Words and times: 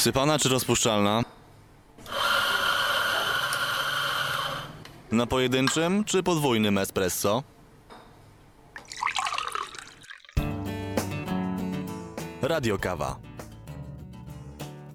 Sypana 0.00 0.38
czy 0.38 0.48
rozpuszczalna? 0.48 1.22
Na 5.12 5.26
pojedynczym 5.26 6.04
czy 6.04 6.22
podwójnym 6.22 6.78
espresso? 6.78 7.42
Radio 12.42 12.78
Kawa. 12.78 13.16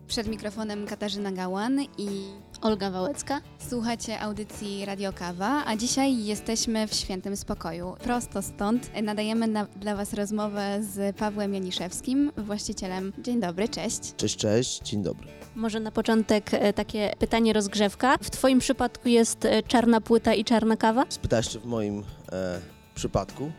Przed 0.08 0.28
mikrofonem 0.28 0.88
Katarzyna 0.88 1.32
Gałan 1.32 1.82
i 1.98 2.32
Olga 2.66 2.92
Wałęcka. 2.92 3.42
słuchacie 3.70 4.20
audycji 4.20 4.86
Radio 4.86 5.14
Kawa, 5.14 5.64
a 5.66 5.76
dzisiaj 5.76 6.26
jesteśmy 6.26 6.88
w 6.88 6.94
świętym 6.94 7.38
spokoju. 7.38 7.96
Prosto 8.00 8.42
stąd 8.42 9.02
nadajemy 9.04 9.48
na, 9.48 9.66
dla 9.66 9.96
Was 9.96 10.14
rozmowę 10.14 10.84
z 10.84 11.16
Pawłem 11.16 11.54
Janiszewskim, 11.54 12.32
właścicielem. 12.38 13.14
Dzień 13.18 13.40
dobry, 13.40 13.70
cześć. 13.70 14.16
Cześć, 14.18 14.36
cześć, 14.36 14.82
dzień 14.82 15.04
dobry. 15.04 15.28
Może 15.56 15.80
na 15.80 15.92
początek 15.92 16.54
e, 16.54 16.74
takie 16.74 17.14
pytanie 17.20 17.54
rozgrzewka. 17.54 18.18
W 18.22 18.30
Twoim 18.30 18.60
przypadku 18.60 19.10
jest 19.10 19.46
e, 19.46 19.64
czarna 19.64 20.02
płyta 20.02 20.34
i 20.34 20.44
czarna 20.44 20.78
kawa? 20.78 21.06
Spytałeś, 21.10 21.50
czy 21.50 21.60
w 21.60 21.66
moim 21.66 22.04
e, 22.32 22.60
przypadku. 22.96 23.52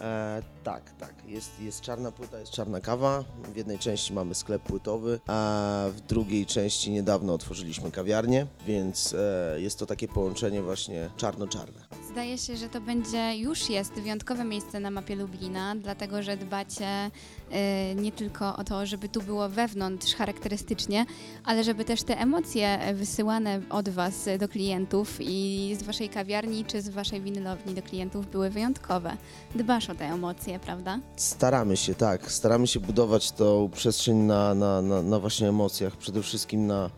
E, 0.00 0.42
tak, 0.64 0.90
tak. 0.98 1.14
Jest, 1.26 1.60
jest 1.60 1.80
czarna 1.80 2.12
płyta, 2.12 2.38
jest 2.38 2.52
czarna 2.52 2.80
kawa. 2.80 3.24
W 3.52 3.56
jednej 3.56 3.78
części 3.78 4.12
mamy 4.12 4.34
sklep 4.34 4.62
płytowy, 4.62 5.20
a 5.26 5.84
w 5.90 6.00
drugiej 6.00 6.46
części 6.46 6.90
niedawno 6.90 7.34
otworzyliśmy 7.34 7.90
kawiarnię, 7.90 8.46
więc 8.66 9.14
e, 9.14 9.60
jest 9.60 9.78
to 9.78 9.86
takie 9.86 10.08
połączenie 10.08 10.62
właśnie 10.62 11.10
czarno-czarne. 11.16 11.80
Zdaje 12.16 12.38
się, 12.38 12.56
że 12.56 12.68
to 12.68 12.80
będzie, 12.80 13.36
już 13.36 13.70
jest 13.70 13.92
wyjątkowe 13.92 14.44
miejsce 14.44 14.80
na 14.80 14.90
mapie 14.90 15.16
Lublina, 15.16 15.74
dlatego 15.76 16.22
że 16.22 16.36
dbacie 16.36 17.06
y, 17.06 17.94
nie 17.94 18.12
tylko 18.12 18.56
o 18.56 18.64
to, 18.64 18.86
żeby 18.86 19.08
tu 19.08 19.22
było 19.22 19.48
wewnątrz 19.48 20.14
charakterystycznie, 20.14 21.06
ale 21.44 21.64
żeby 21.64 21.84
też 21.84 22.02
te 22.02 22.18
emocje 22.18 22.78
wysyłane 22.94 23.60
od 23.70 23.88
Was 23.88 24.28
do 24.38 24.48
klientów 24.48 25.18
i 25.20 25.76
z 25.80 25.82
Waszej 25.82 26.08
kawiarni 26.08 26.64
czy 26.64 26.82
z 26.82 26.88
Waszej 26.88 27.20
winylowni 27.20 27.74
do 27.74 27.82
klientów 27.82 28.30
były 28.30 28.50
wyjątkowe. 28.50 29.16
Dbasz 29.54 29.90
o 29.90 29.94
te 29.94 30.04
emocje, 30.04 30.58
prawda? 30.58 31.00
Staramy 31.16 31.76
się, 31.76 31.94
tak. 31.94 32.32
Staramy 32.32 32.66
się 32.66 32.80
budować 32.80 33.32
tą 33.32 33.70
przestrzeń 33.74 34.16
na, 34.16 34.54
na, 34.54 34.82
na, 34.82 35.02
na 35.02 35.18
właśnie 35.18 35.48
emocjach, 35.48 35.96
przede 35.96 36.22
wszystkim 36.22 36.66
na 36.66 36.90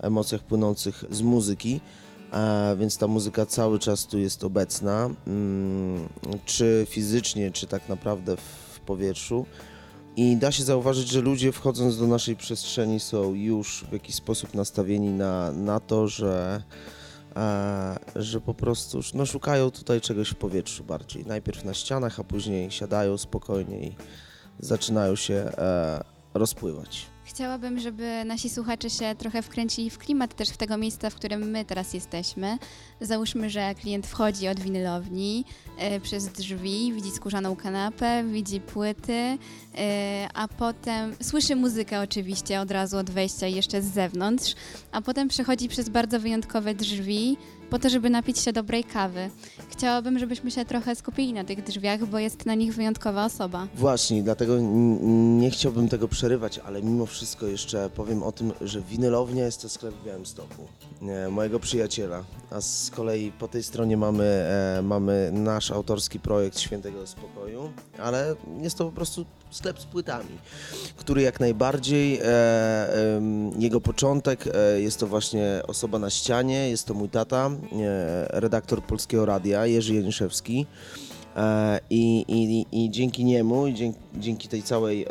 emocjach 0.00 0.42
płynących 0.42 1.04
z 1.10 1.22
muzyki. 1.22 1.80
Więc 2.78 2.98
ta 2.98 3.06
muzyka 3.06 3.46
cały 3.46 3.78
czas 3.78 4.06
tu 4.06 4.18
jest 4.18 4.44
obecna, 4.44 5.10
mm, 5.26 6.08
czy 6.44 6.86
fizycznie, 6.88 7.50
czy 7.50 7.66
tak 7.66 7.88
naprawdę 7.88 8.36
w, 8.36 8.40
w 8.74 8.80
powietrzu. 8.80 9.46
I 10.16 10.36
da 10.36 10.52
się 10.52 10.64
zauważyć, 10.64 11.08
że 11.08 11.20
ludzie 11.20 11.52
wchodząc 11.52 11.98
do 11.98 12.06
naszej 12.06 12.36
przestrzeni 12.36 13.00
są 13.00 13.34
już 13.34 13.84
w 13.90 13.92
jakiś 13.92 14.14
sposób 14.14 14.54
nastawieni 14.54 15.10
na, 15.10 15.52
na 15.52 15.80
to, 15.80 16.08
że, 16.08 16.62
e, 17.36 17.98
że 18.16 18.40
po 18.40 18.54
prostu 18.54 19.00
no, 19.14 19.26
szukają 19.26 19.70
tutaj 19.70 20.00
czegoś 20.00 20.28
w 20.28 20.34
powietrzu 20.34 20.84
bardziej. 20.84 21.26
Najpierw 21.26 21.64
na 21.64 21.74
ścianach, 21.74 22.20
a 22.20 22.24
później 22.24 22.70
siadają 22.70 23.18
spokojnie 23.18 23.80
i 23.80 23.94
zaczynają 24.60 25.16
się 25.16 25.34
e, 25.34 26.04
rozpływać. 26.34 27.06
Chciałabym, 27.28 27.80
żeby 27.80 28.22
nasi 28.24 28.50
słuchacze 28.50 28.90
się 28.90 29.14
trochę 29.18 29.42
wkręcili 29.42 29.90
w 29.90 29.98
klimat 29.98 30.34
też 30.34 30.48
w 30.48 30.56
tego 30.56 30.76
miejsca, 30.76 31.10
w 31.10 31.14
którym 31.14 31.50
my 31.50 31.64
teraz 31.64 31.94
jesteśmy. 31.94 32.58
Załóżmy, 33.00 33.50
że 33.50 33.74
klient 33.74 34.06
wchodzi 34.06 34.48
od 34.48 34.60
winylowni 34.60 35.44
e, 35.78 36.00
przez 36.00 36.28
drzwi, 36.28 36.92
widzi 36.92 37.10
skórzaną 37.10 37.56
kanapę, 37.56 38.24
widzi 38.24 38.60
płyty, 38.60 39.38
e, 39.78 40.28
a 40.34 40.48
potem 40.48 41.14
słyszy 41.22 41.56
muzykę 41.56 42.00
oczywiście 42.00 42.60
od 42.60 42.70
razu 42.70 42.98
od 42.98 43.10
wejścia 43.10 43.46
jeszcze 43.46 43.82
z 43.82 43.92
zewnątrz, 43.92 44.54
a 44.92 45.00
potem 45.02 45.28
przechodzi 45.28 45.68
przez 45.68 45.88
bardzo 45.88 46.20
wyjątkowe 46.20 46.74
drzwi 46.74 47.36
po 47.70 47.78
to, 47.78 47.88
żeby 47.88 48.10
napić 48.10 48.38
się 48.38 48.52
dobrej 48.52 48.84
kawy. 48.84 49.30
Chciałabym, 49.68 50.18
żebyśmy 50.18 50.50
się 50.50 50.64
trochę 50.64 50.96
skupili 50.96 51.32
na 51.32 51.44
tych 51.44 51.62
drzwiach, 51.62 52.06
bo 52.06 52.18
jest 52.18 52.46
na 52.46 52.54
nich 52.54 52.74
wyjątkowa 52.74 53.24
osoba. 53.24 53.66
Właśnie, 53.74 54.22
dlatego 54.22 54.58
nie 55.38 55.50
chciałbym 55.50 55.88
tego 55.88 56.08
przerywać, 56.08 56.58
ale 56.58 56.82
mimo 56.82 57.06
wszystko 57.06 57.46
jeszcze 57.46 57.90
powiem 57.90 58.22
o 58.22 58.32
tym, 58.32 58.52
że 58.60 58.80
winylownia 58.80 59.44
jest 59.44 59.62
to 59.62 59.68
sklep 59.68 59.94
w 59.94 60.04
Białymstoku, 60.04 60.68
e, 61.02 61.28
mojego 61.28 61.60
przyjaciela, 61.60 62.24
a 62.50 62.60
z 62.60 62.90
kolei 62.90 63.32
po 63.32 63.48
tej 63.48 63.62
stronie 63.62 63.96
mamy, 63.96 64.24
e, 64.24 64.82
mamy 64.82 65.30
nasz 65.32 65.70
autorski 65.70 66.20
projekt 66.20 66.58
Świętego 66.58 67.06
Spokoju, 67.06 67.72
ale 67.98 68.34
jest 68.62 68.78
to 68.78 68.84
po 68.84 68.92
prostu 68.92 69.26
sklep 69.50 69.80
z 69.80 69.84
płytami, 69.84 70.38
który 70.96 71.22
jak 71.22 71.40
najbardziej, 71.40 72.20
e, 72.22 73.16
em, 73.16 73.60
jego 73.60 73.80
początek 73.80 74.44
e, 74.46 74.80
jest 74.80 75.00
to 75.00 75.06
właśnie 75.06 75.60
osoba 75.66 75.98
na 75.98 76.10
ścianie, 76.10 76.70
jest 76.70 76.86
to 76.86 76.94
mój 76.94 77.08
tata, 77.08 77.50
e, 77.50 78.40
redaktor 78.40 78.82
Polskiego 78.82 79.26
Radia, 79.26 79.66
Jerzy 79.66 79.94
Janiszewski. 79.94 80.66
E, 81.36 81.80
I, 81.90 82.24
i, 82.28 82.66
I 82.84 82.90
dzięki 82.90 83.24
niemu, 83.24 83.66
i 83.66 83.74
dzięki, 83.74 83.98
dzięki 84.16 84.48
tej 84.48 84.62
całej 84.62 85.02
e, 85.02 85.08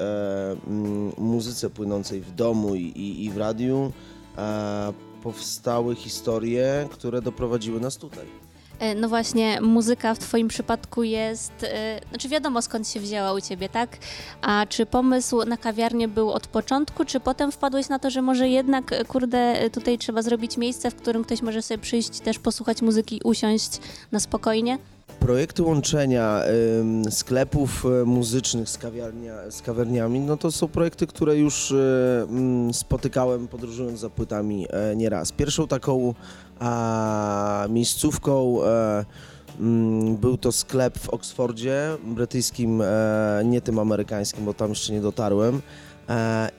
muzyce 1.17 1.69
płynącej 1.69 2.21
w 2.21 2.31
domu 2.31 2.75
i, 2.75 3.23
i, 3.25 3.29
w 3.29 3.37
radiu, 3.37 3.91
e, 4.37 4.93
powstały 5.23 5.95
historie, 5.95 6.87
które 6.91 7.21
doprowadziły 7.21 7.79
nas 7.79 7.97
tutaj. 7.97 8.46
E, 8.79 8.95
No 8.95 9.09
właśnie, 9.09 9.61
muzyka 9.61 10.13
w 10.13 10.19
Twoim 10.19 10.47
przypadku 10.47 11.03
jest, 11.03 11.51
e, 11.63 11.99
znaczy 12.09 12.29
wiadomo 12.29 12.61
skąd 12.61 12.87
się 12.87 12.99
wzięła 12.99 13.33
u 13.33 13.41
Ciebie, 13.41 13.69
tak? 13.69 13.97
A 14.41 14.65
czy 14.69 14.85
pomysł 14.85 15.45
na 15.45 15.57
kawiarnię 15.57 16.07
był 16.07 16.31
od 16.31 16.47
początku, 16.47 17.05
czy 17.05 17.19
potem 17.19 17.51
wpadłeś 17.51 17.89
na 17.89 17.99
to, 17.99 18.09
że 18.09 18.21
może 18.21 18.49
jednak, 18.49 18.93
e, 18.93 19.05
kurde, 19.05 19.69
tutaj 19.69 19.97
trzeba 19.97 20.21
zrobić 20.21 20.57
miejsce, 20.57 20.91
w 20.91 20.95
którym 20.95 21.23
ktoś 21.23 21.41
może 21.41 21.61
sobie 21.61 21.77
przyjść, 21.77 22.19
też 22.19 22.39
posłuchać 22.39 22.81
muzyki, 22.81 23.21
usiąść 23.23 23.69
na 24.11 24.19
spokojnie? 24.19 24.77
Projekty 25.19 25.63
łączenia 25.63 26.41
sklepów 27.09 27.85
e, 27.85 28.05
muzycznych 28.05 28.69
z, 28.69 28.77
kawiarnia, 28.77 29.51
z 29.51 29.61
kawiarniami, 29.61 30.19
no 30.19 30.37
to 30.37 30.51
są 30.51 30.67
projekty, 30.67 31.07
które 31.07 31.37
już 31.37 31.71
e, 31.71 32.23
mm, 32.29 32.73
spotykałem 32.73 33.47
podróżując 33.47 33.99
za 33.99 34.09
płytami 34.09 34.67
e, 34.69 34.95
nieraz. 34.95 35.31
Pierwszą 35.31 35.67
taką 35.67 36.13
miejscówką 37.69 38.63
e, 38.63 39.05
mm, 39.59 40.17
był 40.17 40.37
to 40.37 40.51
sklep 40.51 40.99
w 40.99 41.09
Oksfordzie, 41.09 41.97
brytyjskim, 42.03 42.81
e, 42.81 43.41
nie 43.45 43.61
tym 43.61 43.79
amerykańskim, 43.79 44.45
bo 44.45 44.53
tam 44.53 44.69
jeszcze 44.69 44.93
nie 44.93 45.01
dotarłem. 45.01 45.61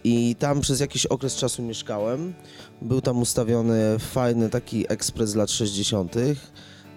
I 0.04 0.36
tam 0.38 0.60
przez 0.60 0.80
jakiś 0.80 1.06
okres 1.06 1.36
czasu 1.36 1.62
mieszkałem. 1.62 2.34
Był 2.82 3.00
tam 3.00 3.22
ustawiony 3.22 3.98
fajny 3.98 4.50
taki 4.50 4.92
ekspres 4.92 5.34
lat 5.34 5.50
60 5.50 6.14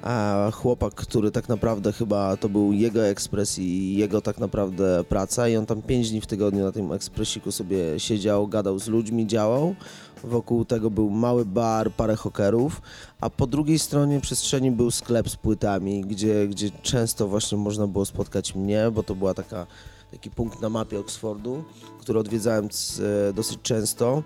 a 0.03 0.49
chłopak, 0.53 0.93
który 0.95 1.31
tak 1.31 1.49
naprawdę 1.49 1.93
chyba 1.93 2.37
to 2.37 2.49
był 2.49 2.73
jego 2.73 3.05
ekspres 3.07 3.59
i 3.59 3.93
jego 3.97 4.21
tak 4.21 4.37
naprawdę 4.39 5.03
praca 5.03 5.47
i 5.47 5.55
on 5.57 5.65
tam 5.65 5.81
5 5.81 6.11
dni 6.11 6.21
w 6.21 6.27
tygodniu 6.27 6.63
na 6.63 6.71
tym 6.71 6.91
ekspresiku 6.91 7.51
sobie 7.51 7.99
siedział, 7.99 8.47
gadał 8.47 8.79
z 8.79 8.87
ludźmi, 8.87 9.27
działał. 9.27 9.75
Wokół 10.23 10.65
tego 10.65 10.89
był 10.91 11.09
mały 11.09 11.45
bar, 11.45 11.91
parę 11.91 12.15
hokerów, 12.15 12.81
a 13.21 13.29
po 13.29 13.47
drugiej 13.47 13.79
stronie 13.79 14.19
przestrzeni 14.19 14.71
był 14.71 14.91
sklep 14.91 15.29
z 15.29 15.35
płytami, 15.35 16.01
gdzie, 16.01 16.47
gdzie 16.47 16.69
często 16.81 17.27
właśnie 17.27 17.57
można 17.57 17.87
było 17.87 18.05
spotkać 18.05 18.55
mnie, 18.55 18.91
bo 18.93 19.03
to 19.03 19.15
była 19.15 19.33
taka, 19.33 19.67
taki 20.11 20.29
punkt 20.29 20.61
na 20.61 20.69
mapie 20.69 20.99
Oxfordu, 20.99 21.63
który 21.99 22.19
odwiedzałem 22.19 22.69
c- 22.69 23.03
dosyć 23.35 23.59
często. 23.61 24.23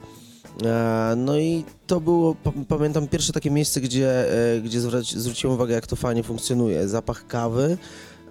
E, 0.63 1.13
No 1.17 1.37
i 1.39 1.63
to 1.87 1.99
było, 2.01 2.35
pa- 2.35 2.51
pamiętam, 2.67 3.07
pierwsze 3.07 3.33
takie 3.33 3.51
miejsce, 3.51 3.81
gdzie, 3.81 4.31
e, 4.55 4.61
gdzie 4.61 4.81
zwróciłem 5.01 5.55
uwagę, 5.55 5.73
jak 5.73 5.87
to 5.87 5.95
fajnie 5.95 6.23
funkcjonuje. 6.23 6.87
Zapach 6.87 7.27
kawy, 7.27 7.77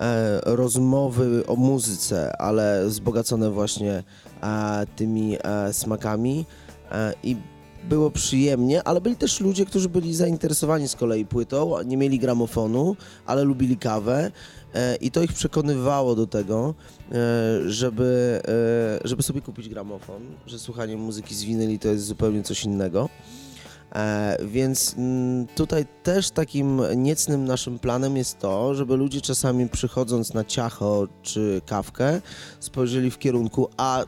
e, 0.01 0.41
rozmowy 0.45 1.47
o 1.47 1.57
muzyce, 1.57 2.37
ale 2.37 2.85
wzbogacone 2.87 3.51
właśnie 3.51 4.03
tymi 4.97 5.37
smakami 5.73 6.47
i 7.23 7.37
było 7.89 8.11
przyjemnie, 8.11 8.83
ale 8.83 9.01
byli 9.01 9.17
też 9.17 9.41
ludzie, 9.41 9.67
którzy 9.67 9.89
byli 9.89 10.15
zainteresowani 10.15 10.89
z 10.89 10.97
kolei 10.97 11.27
płytą, 11.27 11.83
nie 11.83 11.97
mieli 11.97 12.19
gramofonu, 12.19 12.97
ale 13.27 13.45
lubili 13.45 13.77
kawę 13.77 14.31
i 15.01 15.11
to 15.11 15.23
ich 15.23 15.33
przekonywało 15.33 16.15
do 16.15 16.27
tego, 16.27 16.75
żeby, 17.67 18.41
e, 19.05 19.09
żeby 19.09 19.23
sobie 19.23 19.41
kupić 19.41 19.69
gramofon, 19.69 20.23
że 20.47 20.59
słuchanie 20.59 20.97
muzyki 20.97 21.35
z 21.35 21.45
winyli 21.45 21.79
to 21.79 21.89
jest 21.89 22.07
zupełnie 22.07 22.43
coś 22.43 22.65
innego. 22.65 23.09
E, 23.95 24.37
więc 24.45 24.95
mm, 24.99 25.47
tutaj 25.47 25.87
też 26.03 26.31
takim 26.31 26.83
niecnym 26.97 27.45
naszym 27.45 27.79
planem 27.79 28.17
jest 28.17 28.39
to, 28.39 28.75
żeby 28.75 28.97
ludzie 28.97 29.21
czasami 29.21 29.69
przychodząc 29.69 30.35
na 30.35 30.45
ciacho 30.45 31.09
czy 31.23 31.61
kawkę 31.67 32.21
spojrzeli 32.61 33.11
w 33.11 33.19
kierunku, 33.19 33.69
a 33.77 34.05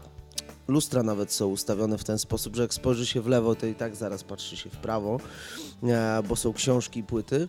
lustra 0.68 1.02
nawet 1.02 1.32
są 1.32 1.46
ustawione 1.46 1.98
w 1.98 2.04
ten 2.04 2.18
sposób, 2.18 2.56
że 2.56 2.62
jak 2.62 2.74
spojrzy 2.74 3.06
się 3.06 3.20
w 3.20 3.26
lewo, 3.26 3.54
to 3.54 3.66
i 3.66 3.74
tak 3.74 3.96
zaraz 3.96 4.24
patrzy 4.24 4.56
się 4.56 4.70
w 4.70 4.76
prawo, 4.76 5.20
e, 5.82 6.22
bo 6.28 6.36
są 6.36 6.52
książki 6.52 7.00
i 7.00 7.04
płyty. 7.04 7.48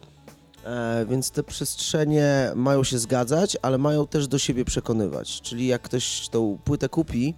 E, 0.66 1.06
więc 1.10 1.32
te 1.32 1.44
przestrzenie 1.44 2.52
mają 2.56 2.84
się 2.84 3.00
zgadzać, 3.00 3.58
ale 3.62 3.78
mają 3.78 4.08
też 4.08 4.28
do 4.28 4.38
siebie 4.38 4.66
przekonywać. 4.66 5.42
Czyli 5.42 5.68
jak 5.68 5.82
ktoś 5.82 6.30
tą 6.30 6.58
płytę 6.64 6.90
kupi, 6.90 7.34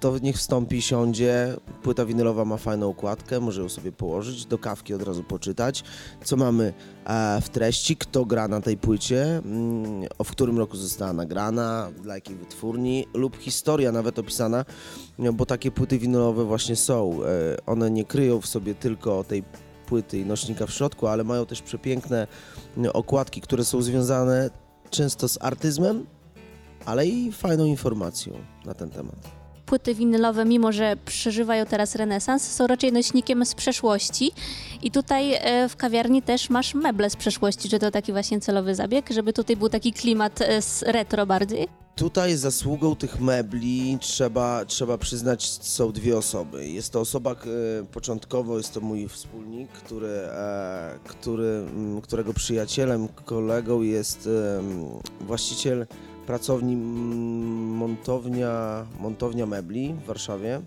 to 0.00 0.18
niech 0.18 0.36
wstąpi, 0.36 0.82
siądzie. 0.82 1.56
Płyta 1.82 2.04
winylowa 2.04 2.44
ma 2.44 2.56
fajną 2.56 2.88
układkę, 2.88 3.40
może 3.40 3.62
ją 3.62 3.68
sobie 3.68 3.92
położyć, 3.92 4.46
do 4.46 4.58
kawki 4.58 4.94
od 4.94 5.02
razu 5.02 5.24
poczytać. 5.24 5.84
Co 6.24 6.36
mamy 6.36 6.72
e, 7.04 7.40
w 7.40 7.48
treści, 7.48 7.96
kto 7.96 8.24
gra 8.24 8.48
na 8.48 8.60
tej 8.60 8.76
płycie, 8.76 9.36
mm, 9.36 10.08
o 10.18 10.24
w 10.24 10.30
którym 10.30 10.58
roku 10.58 10.76
została 10.76 11.12
nagrana, 11.12 11.90
dla 12.02 12.14
jakiej 12.14 12.36
wytwórni, 12.36 13.06
lub 13.14 13.36
historia 13.36 13.92
nawet 13.92 14.18
opisana, 14.18 14.64
bo 15.32 15.46
takie 15.46 15.70
płyty 15.70 15.98
winylowe 15.98 16.44
właśnie 16.44 16.76
są. 16.76 17.20
E, 17.24 17.66
one 17.66 17.90
nie 17.90 18.04
kryją 18.04 18.40
w 18.40 18.46
sobie 18.46 18.74
tylko 18.74 19.24
tej 19.24 19.42
płyty 19.86 20.18
i 20.18 20.26
nośnika 20.26 20.66
w 20.66 20.70
środku, 20.70 21.06
ale 21.06 21.24
mają 21.24 21.46
też 21.46 21.62
przepiękne 21.62 22.26
no, 22.76 22.92
okładki, 22.92 23.40
które 23.40 23.64
są 23.64 23.82
związane 23.82 24.50
często 24.90 25.28
z 25.28 25.38
artyzmem, 25.40 26.06
ale 26.86 27.06
i 27.06 27.32
fajną 27.32 27.64
informacją 27.64 28.32
na 28.64 28.74
ten 28.74 28.90
temat. 28.90 29.16
Płyty 29.66 29.94
winylowe, 29.94 30.44
mimo 30.44 30.72
że 30.72 30.96
przeżywają 31.04 31.66
teraz 31.66 31.94
renesans, 31.94 32.42
są 32.52 32.66
raczej 32.66 32.92
nośnikiem 32.92 33.46
z 33.46 33.54
przeszłości. 33.54 34.32
I 34.82 34.90
tutaj 34.90 35.34
e, 35.34 35.68
w 35.68 35.76
kawiarni 35.76 36.22
też 36.22 36.50
masz 36.50 36.74
meble 36.74 37.10
z 37.10 37.16
przeszłości. 37.16 37.68
Czy 37.68 37.78
to 37.78 37.90
taki 37.90 38.12
właśnie 38.12 38.40
celowy 38.40 38.74
zabieg, 38.74 39.10
żeby 39.10 39.32
tutaj 39.32 39.56
był 39.56 39.68
taki 39.68 39.92
klimat 39.92 40.40
e, 40.40 40.62
z 40.62 40.82
retro 40.82 41.26
bardziej? 41.26 41.85
Tutaj 41.96 42.36
zasługą 42.36 42.96
tych 42.96 43.20
mebli 43.20 43.98
trzeba, 44.00 44.64
trzeba 44.64 44.98
przyznać 44.98 45.50
są 45.50 45.92
dwie 45.92 46.18
osoby. 46.18 46.68
Jest 46.68 46.92
to 46.92 47.00
osoba, 47.00 47.34
k- 47.34 47.48
początkowo 47.92 48.56
jest 48.56 48.74
to 48.74 48.80
mój 48.80 49.08
wspólnik, 49.08 49.70
który, 49.72 50.08
e, 50.08 50.98
który, 51.04 51.66
mm, 51.76 52.00
którego 52.00 52.34
przyjacielem, 52.34 53.08
kolegą 53.08 53.82
jest 53.82 54.28
em, 54.58 54.84
właściciel 55.20 55.86
pracowni 56.26 56.76
montownia, 57.76 58.86
montownia 59.00 59.46
mebli 59.46 59.94
w 59.94 60.06
Warszawie. 60.06 60.60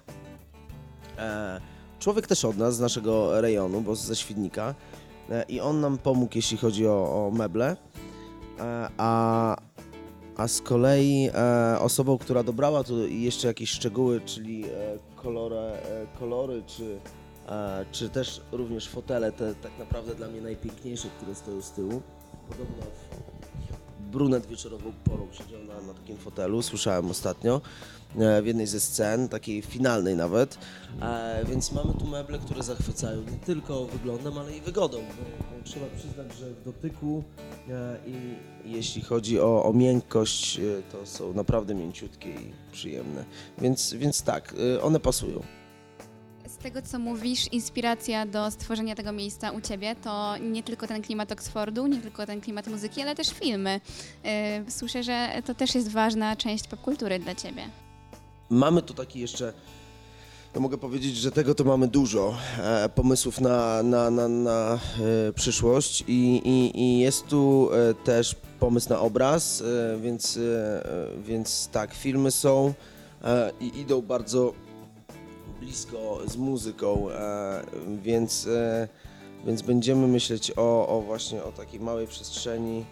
E, 1.17 1.61
człowiek 1.99 2.27
też 2.27 2.45
od 2.45 2.57
nas, 2.57 2.75
z 2.75 2.79
naszego 2.79 3.41
rejonu, 3.41 3.81
bo 3.81 3.95
ze 3.95 4.15
Świdnika. 4.15 4.75
E, 5.29 5.43
I 5.49 5.59
on 5.59 5.81
nam 5.81 5.97
pomógł, 5.97 6.31
jeśli 6.35 6.57
chodzi 6.57 6.87
o, 6.87 7.27
o 7.27 7.31
meble. 7.31 7.77
E, 8.59 8.89
a, 8.97 9.57
a 10.39 10.47
z 10.47 10.61
kolei 10.61 11.29
e, 11.33 11.79
osobą, 11.79 12.17
która 12.17 12.43
dobrała 12.43 12.83
tu 12.83 13.07
jeszcze 13.07 13.47
jakieś 13.47 13.69
szczegóły, 13.69 14.21
czyli 14.25 14.65
e, 14.65 14.69
kolory, 15.15 15.55
e, 15.55 16.07
kolory 16.19 16.63
czy, 16.67 16.99
e, 17.49 17.85
czy 17.91 18.09
też 18.09 18.41
również 18.51 18.89
fotele, 18.89 19.31
te 19.31 19.55
tak 19.55 19.71
naprawdę 19.79 20.15
dla 20.15 20.27
mnie 20.27 20.41
najpiękniejsze, 20.41 21.07
które 21.17 21.35
stoją 21.35 21.61
z 21.61 21.71
tyłu. 21.71 22.01
Podobno 22.49 22.83
brunet 24.11 24.45
wieczorową 24.45 24.91
porą 25.03 25.27
siedział 25.31 25.63
na, 25.63 25.81
na 25.87 25.93
takim 25.93 26.17
fotelu, 26.17 26.61
słyszałem 26.61 27.11
ostatnio 27.11 27.61
e, 28.17 28.41
w 28.41 28.47
jednej 28.47 28.67
ze 28.67 28.79
scen, 28.79 29.29
takiej 29.29 29.61
finalnej 29.61 30.15
nawet. 30.15 30.57
E, 31.01 31.45
więc 31.49 31.71
mamy 31.71 31.93
tu 31.93 32.07
meble, 32.07 32.39
które 32.39 32.63
zachwycają 32.63 33.21
nie 33.21 33.37
tylko 33.45 33.85
wyglądem, 33.85 34.37
ale 34.37 34.57
i 34.57 34.61
wygodą. 34.61 34.97
Bo 34.97 35.58
trzeba 35.69 35.85
przyznać, 35.85 36.37
że 36.39 36.49
w 36.49 36.63
dotyku 36.63 37.23
e, 37.69 37.97
i 38.07 38.35
jeśli 38.71 39.01
chodzi 39.01 39.39
o, 39.39 39.65
o 39.65 39.73
miękkość, 39.73 40.59
e, 40.59 40.61
to 40.91 41.05
są 41.05 41.33
naprawdę 41.33 41.75
mięciutkie 41.75 42.29
i 42.29 42.51
przyjemne. 42.71 43.25
Więc, 43.57 43.93
więc 43.93 44.23
tak, 44.23 44.55
e, 44.75 44.81
one 44.81 44.99
pasują. 44.99 45.43
Z 46.47 46.57
tego, 46.57 46.81
co 46.81 46.99
mówisz, 46.99 47.47
inspiracja 47.47 48.25
do 48.25 48.51
stworzenia 48.51 48.95
tego 48.95 49.11
miejsca 49.11 49.51
u 49.51 49.61
Ciebie 49.61 49.95
to 49.95 50.37
nie 50.37 50.63
tylko 50.63 50.87
ten 50.87 51.01
klimat 51.01 51.31
Oxfordu, 51.31 51.87
nie 51.87 52.01
tylko 52.01 52.25
ten 52.25 52.41
klimat 52.41 52.67
muzyki, 52.67 53.01
ale 53.01 53.15
też 53.15 53.29
filmy. 53.29 53.81
Słyszę, 54.69 55.03
że 55.03 55.29
to 55.45 55.55
też 55.55 55.75
jest 55.75 55.91
ważna 55.91 56.35
część 56.35 56.67
popkultury 56.67 57.19
dla 57.19 57.35
Ciebie. 57.35 57.61
Mamy 58.49 58.81
tu 58.81 58.93
taki 58.93 59.19
jeszcze, 59.19 59.53
no 60.55 60.61
mogę 60.61 60.77
powiedzieć, 60.77 61.15
że 61.15 61.31
tego 61.31 61.55
to 61.55 61.63
mamy 61.63 61.87
dużo 61.87 62.37
e, 62.57 62.89
pomysłów 62.89 63.41
na, 63.41 63.83
na, 63.83 64.09
na, 64.09 64.27
na 64.27 64.79
e, 65.29 65.33
przyszłość 65.33 66.03
i, 66.07 66.41
i, 66.45 66.81
i 66.81 66.99
jest 66.99 67.27
tu 67.27 67.69
e, 67.73 67.93
też 67.93 68.35
pomysł 68.59 68.89
na 68.89 68.99
obraz, 68.99 69.61
e, 69.61 69.99
więc, 69.99 70.37
e, 70.37 70.41
e, 70.85 71.21
więc 71.23 71.69
tak, 71.71 71.93
filmy 71.93 72.31
są 72.31 72.73
i 73.59 73.79
idą 73.79 74.01
bardzo 74.01 74.53
blisko 75.59 76.19
z 76.27 76.37
muzyką, 76.37 77.07
więc, 78.03 78.47
więc 79.45 79.61
będziemy 79.61 80.07
myśleć 80.07 80.51
o, 80.57 80.87
o 80.87 81.01
właśnie 81.01 81.43
o 81.43 81.51
takiej 81.51 81.79
małej 81.79 82.07
przestrzeni, 82.07 82.85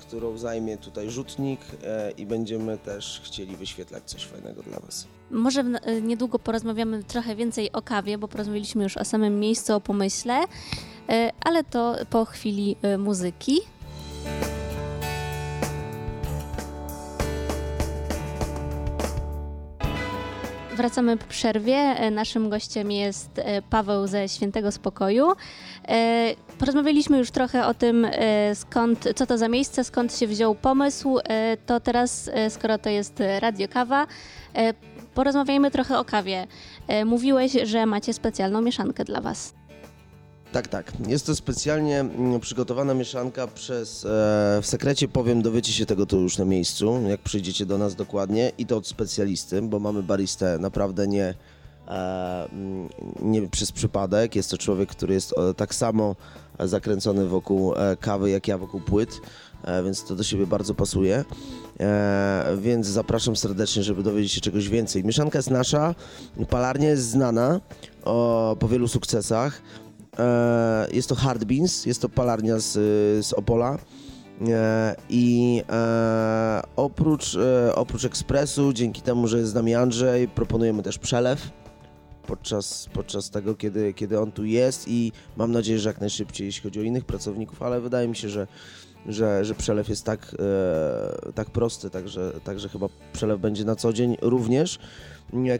którą 0.00 0.38
zajmie 0.38 0.76
tutaj 0.76 1.10
rzutnik 1.10 1.60
e, 1.84 2.10
i 2.10 2.26
będziemy 2.26 2.78
też 2.78 3.20
chcieli 3.24 3.56
wyświetlać 3.56 4.04
coś 4.04 4.24
fajnego 4.24 4.62
dla 4.62 4.80
Was. 4.80 5.06
Może 5.30 5.60
e, 5.60 6.00
niedługo 6.00 6.38
porozmawiamy 6.38 7.04
trochę 7.04 7.36
więcej 7.36 7.72
o 7.72 7.82
kawie, 7.82 8.18
bo 8.18 8.28
porozmawialiśmy 8.28 8.82
już 8.82 8.96
o 8.96 9.04
samym 9.04 9.40
miejscu, 9.40 9.74
o 9.74 9.80
pomyśle, 9.80 10.44
e, 11.08 11.32
ale 11.40 11.64
to 11.64 11.96
po 12.10 12.24
chwili 12.24 12.76
e, 12.82 12.98
muzyki. 12.98 13.60
Wracamy 20.78 21.16
po 21.16 21.26
przerwie. 21.26 21.74
E, 21.76 22.10
Naszym 22.10 22.50
gościem 22.50 22.90
jest 22.92 23.30
e, 23.38 23.62
Paweł 23.62 24.06
ze 24.06 24.28
Świętego 24.28 24.72
Spokoju. 24.72 25.32
E, 25.88 26.34
Porozmawialiśmy 26.58 27.18
już 27.18 27.30
trochę 27.30 27.66
o 27.66 27.74
tym, 27.74 28.06
skąd, 28.54 29.08
co 29.16 29.26
to 29.26 29.38
za 29.38 29.48
miejsce, 29.48 29.84
skąd 29.84 30.14
się 30.14 30.26
wziął 30.26 30.54
pomysł. 30.54 31.18
To 31.66 31.80
teraz, 31.80 32.30
skoro 32.48 32.78
to 32.78 32.90
jest 32.90 33.22
Radio 33.40 33.68
Kawa, 33.68 34.06
porozmawiajmy 35.14 35.70
trochę 35.70 35.98
o 35.98 36.04
kawie. 36.04 36.46
Mówiłeś, 37.06 37.52
że 37.52 37.86
macie 37.86 38.12
specjalną 38.12 38.60
mieszankę 38.60 39.04
dla 39.04 39.20
Was. 39.20 39.54
Tak, 40.52 40.68
tak. 40.68 40.92
Jest 41.06 41.26
to 41.26 41.36
specjalnie 41.36 42.00
mm, 42.00 42.40
przygotowana 42.40 42.94
mieszanka 42.94 43.46
przez. 43.46 44.04
E, 44.04 44.08
w 44.62 44.66
sekrecie 44.66 45.08
powiem, 45.08 45.42
dowiecie 45.42 45.72
się 45.72 45.86
tego 45.86 46.06
tu 46.06 46.20
już 46.20 46.38
na 46.38 46.44
miejscu, 46.44 47.00
jak 47.08 47.20
przyjdziecie 47.20 47.66
do 47.66 47.78
nas 47.78 47.94
dokładnie 47.94 48.52
i 48.58 48.66
to 48.66 48.76
od 48.76 48.86
specjalisty, 48.86 49.62
bo 49.62 49.78
mamy 49.78 50.02
baristę 50.02 50.58
naprawdę 50.58 51.08
nie, 51.08 51.34
e, 51.88 52.48
mm, 52.52 52.88
nie 53.22 53.48
przez 53.48 53.72
przypadek. 53.72 54.36
Jest 54.36 54.50
to 54.50 54.58
człowiek, 54.58 54.88
który 54.88 55.14
jest 55.14 55.38
e, 55.38 55.54
tak 55.54 55.74
samo 55.74 56.16
zakręcony 56.60 57.26
wokół 57.26 57.74
e, 57.74 57.96
kawy, 57.96 58.30
jak 58.30 58.48
ja 58.48 58.58
wokół 58.58 58.80
płyt, 58.80 59.20
e, 59.64 59.82
więc 59.82 60.04
to 60.04 60.16
do 60.16 60.22
siebie 60.22 60.46
bardzo 60.46 60.74
pasuje. 60.74 61.24
E, 61.80 62.56
więc 62.60 62.86
zapraszam 62.86 63.36
serdecznie, 63.36 63.82
żeby 63.82 64.02
dowiedzieć 64.02 64.32
się 64.32 64.40
czegoś 64.40 64.68
więcej. 64.68 65.04
Mieszanka 65.04 65.38
jest 65.38 65.50
nasza, 65.50 65.94
palarnia 66.50 66.88
jest 66.88 67.10
znana 67.10 67.60
o, 68.04 68.56
po 68.60 68.68
wielu 68.68 68.88
sukcesach. 68.88 69.62
E, 70.18 70.88
jest 70.92 71.08
to 71.08 71.14
Hard 71.14 71.44
Beans, 71.44 71.86
jest 71.86 72.02
to 72.02 72.08
palarnia 72.08 72.58
z, 72.58 72.72
z 73.26 73.32
Opola. 73.32 73.78
E, 74.48 74.96
I 75.08 75.62
e, 75.70 76.62
oprócz, 76.76 77.38
oprócz 77.74 78.04
ekspresu, 78.04 78.72
dzięki 78.72 79.02
temu, 79.02 79.28
że 79.28 79.38
jest 79.38 79.50
z 79.50 79.54
nami 79.54 79.74
Andrzej, 79.74 80.28
proponujemy 80.28 80.82
też 80.82 80.98
przelew 80.98 81.50
podczas, 82.28 82.88
podczas 82.92 83.30
tego, 83.30 83.54
kiedy, 83.54 83.94
kiedy 83.94 84.20
on 84.20 84.32
tu 84.32 84.44
jest 84.44 84.88
i 84.88 85.12
mam 85.36 85.52
nadzieję, 85.52 85.78
że 85.78 85.88
jak 85.88 86.00
najszybciej, 86.00 86.46
jeśli 86.46 86.62
chodzi 86.62 86.80
o 86.80 86.82
innych 86.82 87.04
pracowników, 87.04 87.62
ale 87.62 87.80
wydaje 87.80 88.08
mi 88.08 88.16
się, 88.16 88.28
że, 88.28 88.46
że, 89.06 89.44
że 89.44 89.54
przelew 89.54 89.88
jest 89.88 90.04
tak, 90.04 90.36
e, 91.28 91.32
tak 91.32 91.50
prosty, 91.50 91.90
także, 91.90 92.32
także 92.44 92.68
chyba 92.68 92.86
przelew 93.12 93.40
będzie 93.40 93.64
na 93.64 93.76
co 93.76 93.92
dzień 93.92 94.16
również. 94.22 94.78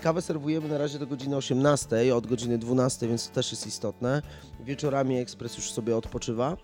Kawę 0.00 0.22
serwujemy 0.22 0.68
na 0.68 0.78
razie 0.78 0.98
do 0.98 1.06
godziny 1.06 1.36
18, 1.36 2.14
od 2.14 2.26
godziny 2.26 2.58
12, 2.58 3.08
więc 3.08 3.28
to 3.28 3.34
też 3.34 3.50
jest 3.50 3.66
istotne. 3.66 4.22
Wieczorami 4.60 5.18
ekspres 5.18 5.56
już 5.56 5.72
sobie 5.72 5.96
odpoczywa. 5.96 6.56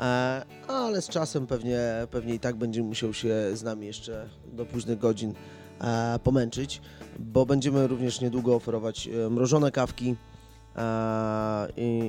E, 0.00 0.44
ale 0.68 1.02
z 1.02 1.08
czasem 1.08 1.46
pewnie, 1.46 1.80
pewnie 2.10 2.34
i 2.34 2.40
tak 2.40 2.56
będzie 2.56 2.82
musiał 2.82 3.14
się 3.14 3.34
z 3.54 3.62
nami 3.62 3.86
jeszcze 3.86 4.28
do 4.52 4.66
późnych 4.66 4.98
godzin 4.98 5.34
e, 5.80 6.18
pomęczyć, 6.24 6.80
bo 7.18 7.46
będziemy 7.46 7.86
również 7.86 8.20
niedługo 8.20 8.54
oferować 8.54 9.08
e, 9.08 9.30
mrożone 9.30 9.70
kawki 9.70 10.16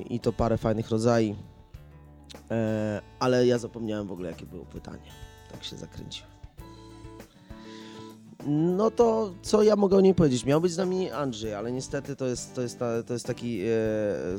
i, 0.09 0.19
to 0.19 0.33
parę 0.33 0.57
fajnych 0.57 0.89
rodzajów. 0.89 1.37
Ale 3.19 3.47
ja 3.47 3.57
zapomniałem 3.57 4.07
w 4.07 4.11
ogóle, 4.11 4.29
jakie 4.29 4.45
było 4.45 4.65
pytanie. 4.65 5.11
Tak 5.51 5.63
się 5.63 5.77
zakręciłem. 5.77 6.30
No 8.47 8.91
to 8.91 9.33
co 9.41 9.63
ja 9.63 9.75
mogę 9.75 9.97
o 9.97 10.01
niej 10.01 10.15
powiedzieć? 10.15 10.45
Miał 10.45 10.61
być 10.61 10.71
z 10.71 10.77
nami 10.77 11.11
Andrzej, 11.11 11.53
ale 11.53 11.71
niestety 11.71 12.15
to 12.15 12.25
jest, 12.25 12.55
to 12.55 12.61
jest, 12.61 12.79
ta, 12.79 13.03
to 13.03 13.13
jest 13.13 13.25
taki 13.25 13.61
e, 13.61 13.67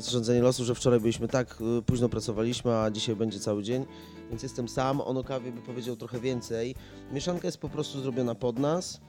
zrządzenie 0.01 0.41
losu, 0.41 0.65
że 0.65 0.75
wczoraj 0.75 0.99
byliśmy 0.99 1.27
tak 1.27 1.57
e, 1.77 1.81
późno 1.81 2.09
pracowaliśmy, 2.09 2.75
a 2.77 2.91
dzisiaj 2.91 3.15
będzie 3.15 3.39
cały 3.39 3.63
dzień, 3.63 3.85
więc 4.29 4.43
jestem 4.43 4.67
sam. 4.67 5.01
On 5.01 5.17
o 5.17 5.23
kawie 5.23 5.51
by 5.51 5.61
powiedział 5.61 5.95
trochę 5.95 6.19
więcej. 6.19 6.75
Mieszanka 7.11 7.47
jest 7.47 7.57
po 7.57 7.69
prostu 7.69 8.01
zrobiona 8.01 8.35
pod 8.35 8.59
nas 8.59 9.01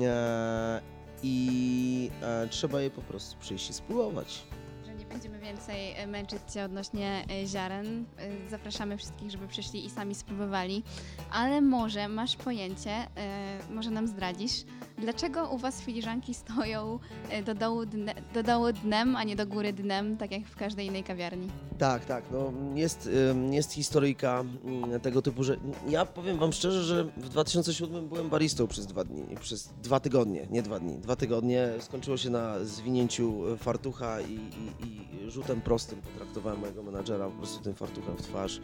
e, 0.00 0.80
i 1.22 2.10
e, 2.22 2.48
trzeba 2.48 2.80
je 2.80 2.90
po 2.90 3.02
prostu 3.02 3.36
przyjść 3.40 3.70
i 3.70 3.72
spróbować. 3.72 4.42
Będziemy 5.12 5.38
więcej 5.38 5.92
e, 5.96 6.06
męczyć 6.06 6.38
Cię 6.54 6.64
odnośnie 6.64 7.24
e, 7.30 7.46
ziaren. 7.46 8.04
E, 8.18 8.48
Zapraszamy 8.50 8.96
wszystkich, 8.98 9.30
żeby 9.30 9.48
przyszli 9.48 9.84
i 9.84 9.90
sami 9.90 10.14
spróbowali. 10.14 10.82
Ale 11.32 11.60
może 11.60 12.08
masz 12.08 12.36
pojęcie, 12.36 13.06
może 13.70 13.90
nam 13.90 14.06
zdradzisz, 14.06 14.64
Dlaczego 15.02 15.48
u 15.48 15.58
Was 15.58 15.80
filiżanki 15.80 16.34
stoją 16.34 16.98
do 17.44 17.54
dołu, 17.54 17.86
dne, 17.86 18.14
do 18.34 18.42
dołu 18.42 18.72
dnem, 18.72 19.16
a 19.16 19.24
nie 19.24 19.36
do 19.36 19.46
góry 19.46 19.72
dnem, 19.72 20.16
tak 20.16 20.30
jak 20.30 20.46
w 20.46 20.56
każdej 20.56 20.86
innej 20.86 21.04
kawiarni? 21.04 21.48
Tak, 21.78 22.04
tak. 22.04 22.24
No, 22.32 22.52
jest, 22.74 23.08
jest 23.50 23.72
historyjka 23.72 24.44
mm, 24.64 25.00
tego 25.00 25.22
typu, 25.22 25.44
że 25.44 25.56
ja 25.88 26.06
powiem 26.06 26.38
wam 26.38 26.52
szczerze, 26.52 26.82
że 26.82 27.04
w 27.04 27.28
2007 27.28 28.08
byłem 28.08 28.28
baristą 28.28 28.66
przez 28.66 28.86
dwa 28.86 29.04
dni, 29.04 29.36
przez 29.40 29.68
dwa 29.82 30.00
tygodnie, 30.00 30.46
nie 30.50 30.62
dwa 30.62 30.78
dni, 30.78 30.98
dwa 30.98 31.16
tygodnie. 31.16 31.68
Skończyło 31.80 32.16
się 32.16 32.30
na 32.30 32.64
zwinięciu 32.64 33.42
fartucha 33.58 34.20
i, 34.20 34.34
i, 34.34 34.86
i 34.86 35.01
rzutem 35.28 35.60
prostym. 35.60 36.00
Potraktowałem 36.00 36.60
mojego 36.60 36.82
menadżera 36.82 37.24
po 37.24 37.36
prostu 37.36 37.64
tym 37.64 37.74
fartuchem 37.74 38.16
w 38.16 38.22
twarz. 38.22 38.60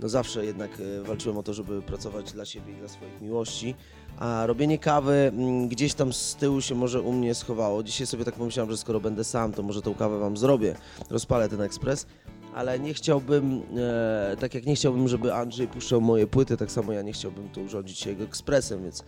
No 0.00 0.08
zawsze 0.08 0.46
jednak 0.46 0.70
e, 0.80 1.02
walczyłem 1.02 1.38
o 1.38 1.42
to, 1.42 1.54
żeby 1.54 1.82
pracować 1.82 2.32
dla 2.32 2.44
siebie 2.44 2.72
i 2.72 2.76
dla 2.76 2.88
swoich 2.88 3.20
miłości. 3.20 3.74
A 4.18 4.46
robienie 4.46 4.78
kawy 4.78 5.12
mm, 5.12 5.68
gdzieś 5.68 5.94
tam 5.94 6.12
z 6.12 6.36
tyłu 6.36 6.60
się 6.60 6.74
może 6.74 7.00
u 7.00 7.12
mnie 7.12 7.34
schowało. 7.34 7.82
Dzisiaj 7.82 8.06
sobie 8.06 8.24
tak 8.24 8.34
pomyślałem, 8.34 8.70
że 8.70 8.76
skoro 8.76 9.00
będę 9.00 9.24
sam, 9.24 9.52
to 9.52 9.62
może 9.62 9.82
tą 9.82 9.94
kawę 9.94 10.18
wam 10.18 10.36
zrobię. 10.36 10.76
Rozpalę 11.10 11.48
ten 11.48 11.60
ekspres 11.60 12.06
ale 12.54 12.80
nie 12.80 12.94
chciałbym, 12.94 13.62
e, 13.76 14.36
tak 14.40 14.54
jak 14.54 14.66
nie 14.66 14.74
chciałbym, 14.74 15.08
żeby 15.08 15.34
Andrzej 15.34 15.68
puszczał 15.68 16.00
moje 16.00 16.26
płyty, 16.26 16.56
tak 16.56 16.72
samo 16.72 16.92
ja 16.92 17.02
nie 17.02 17.12
chciałbym 17.12 17.48
tu 17.48 17.62
urządzić 17.62 17.98
się 17.98 18.10
jego 18.10 18.24
ekspresem, 18.24 18.82
więc 18.82 19.04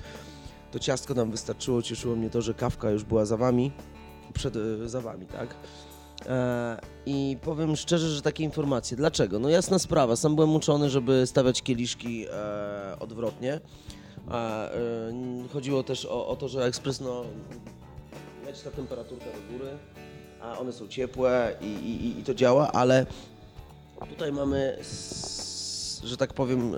to 0.71 0.79
ciastko 0.79 1.15
nam 1.15 1.31
wystarczyło, 1.31 1.83
cieszyło 1.83 2.17
mnie 2.17 2.31
to, 2.31 2.43
że 2.43 2.55
kawka 2.55 2.91
już 2.91 3.05
była 3.05 3.25
za 3.25 3.37
wami, 3.37 3.73
przed, 4.33 4.57
e, 4.57 4.89
za 4.89 5.01
wami, 5.01 5.27
tak? 5.27 5.55
E, 6.27 6.81
I 7.07 7.37
powiem 7.43 7.77
szczerze, 7.77 8.09
że 8.09 8.23
takie 8.23 8.45
informacje. 8.45 8.97
Dlaczego? 8.97 9.39
No 9.39 9.49
jasna 9.49 9.79
sprawa, 9.79 10.17
sam 10.17 10.35
byłem 10.35 10.55
uczony, 10.55 10.91
żeby 10.91 11.27
stawiać 11.27 11.63
kieliszki 11.63 12.27
e, 12.31 12.97
odwrotnie. 13.01 13.61
E, 14.31 14.71
chodziło 15.53 15.83
też 15.83 16.05
o, 16.07 16.29
o 16.29 16.37
to, 16.37 16.49
że 16.49 16.65
ekspres, 16.65 17.01
no, 17.01 17.25
leci 18.47 18.65
ta 18.65 18.71
temperaturka 18.71 19.25
do 19.25 19.59
góry, 19.59 19.71
a 20.41 20.59
one 20.59 20.73
są 20.73 20.89
ciepłe 20.89 21.57
i, 21.61 21.67
i, 21.67 22.21
i 22.21 22.25
to 22.25 22.35
działa, 22.35 22.73
ale 22.73 23.07
tutaj 24.09 24.33
mamy, 24.33 24.79
że 26.05 26.17
tak 26.17 26.35
powiem, 26.35 26.75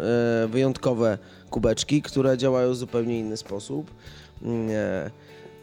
wyjątkowe 0.48 1.18
kubeczki, 1.50 2.02
które 2.02 2.38
działają 2.38 2.72
w 2.72 2.76
zupełnie 2.76 3.18
inny 3.18 3.36
sposób. 3.36 3.90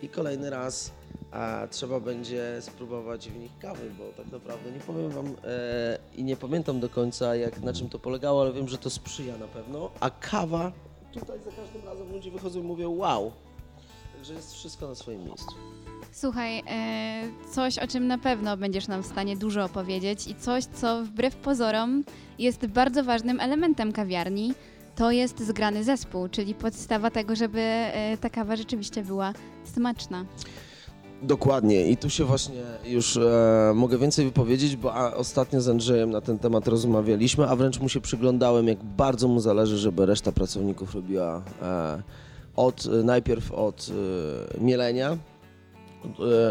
I 0.01 0.09
kolejny 0.09 0.49
raz 0.49 0.91
a 1.31 1.67
trzeba 1.71 1.99
będzie 1.99 2.57
spróbować 2.61 3.29
w 3.29 3.37
nich 3.37 3.51
kawy, 3.59 3.91
bo 3.97 4.23
tak 4.23 4.31
naprawdę 4.31 4.71
nie 4.71 4.79
powiem 4.79 5.09
wam 5.09 5.25
e, 5.27 5.99
i 6.15 6.23
nie 6.23 6.35
pamiętam 6.35 6.79
do 6.79 6.89
końca 6.89 7.35
jak 7.35 7.61
na 7.61 7.73
czym 7.73 7.89
to 7.89 7.99
polegało, 7.99 8.41
ale 8.41 8.53
wiem, 8.53 8.67
że 8.67 8.77
to 8.77 8.89
sprzyja 8.89 9.37
na 9.37 9.47
pewno. 9.47 9.91
A 9.99 10.09
kawa, 10.09 10.71
tutaj 11.13 11.39
za 11.39 11.51
każdym 11.51 11.85
razem 11.85 12.11
ludzie 12.11 12.31
wychodzą 12.31 12.59
i 12.59 12.63
mówią 12.63 12.89
wow. 12.89 13.31
Także 14.13 14.33
jest 14.33 14.53
wszystko 14.53 14.87
na 14.87 14.95
swoim 14.95 15.25
miejscu. 15.25 15.55
Słuchaj, 16.11 16.63
e, 16.67 17.23
coś 17.51 17.77
o 17.77 17.87
czym 17.87 18.07
na 18.07 18.17
pewno 18.17 18.57
będziesz 18.57 18.87
nam 18.87 19.03
w 19.03 19.05
stanie 19.05 19.37
dużo 19.37 19.65
opowiedzieć 19.65 20.27
i 20.27 20.35
coś, 20.35 20.63
co 20.65 21.03
wbrew 21.03 21.35
pozorom 21.35 22.03
jest 22.39 22.65
bardzo 22.65 23.03
ważnym 23.03 23.39
elementem 23.39 23.91
kawiarni, 23.91 24.53
to 24.95 25.11
jest 25.11 25.39
zgrany 25.39 25.83
zespół, 25.83 26.27
czyli 26.27 26.55
podstawa 26.55 27.11
tego, 27.11 27.35
żeby 27.35 27.61
e, 27.61 28.17
ta 28.17 28.29
kawa 28.29 28.55
rzeczywiście 28.55 29.03
była 29.03 29.33
smaczna. 29.63 30.25
Dokładnie 31.23 31.87
i 31.87 31.97
tu 31.97 32.09
się 32.09 32.25
właśnie 32.25 32.61
już 32.85 33.17
e, 33.17 33.71
mogę 33.75 33.97
więcej 33.97 34.25
wypowiedzieć, 34.25 34.75
bo 34.75 34.93
a, 34.93 35.13
ostatnio 35.13 35.61
z 35.61 35.69
Andrzejem 35.69 36.11
na 36.11 36.21
ten 36.21 36.39
temat 36.39 36.67
rozmawialiśmy, 36.67 37.47
a 37.47 37.55
wręcz 37.55 37.79
mu 37.79 37.89
się 37.89 38.01
przyglądałem, 38.01 38.67
jak 38.67 38.83
bardzo 38.83 39.27
mu 39.27 39.39
zależy, 39.39 39.77
żeby 39.77 40.05
reszta 40.05 40.31
pracowników 40.31 40.95
robiła 40.95 41.41
e, 41.61 42.01
od, 42.55 42.85
najpierw 43.03 43.51
od 43.51 43.91
e, 44.57 44.63
mielenia, 44.63 45.17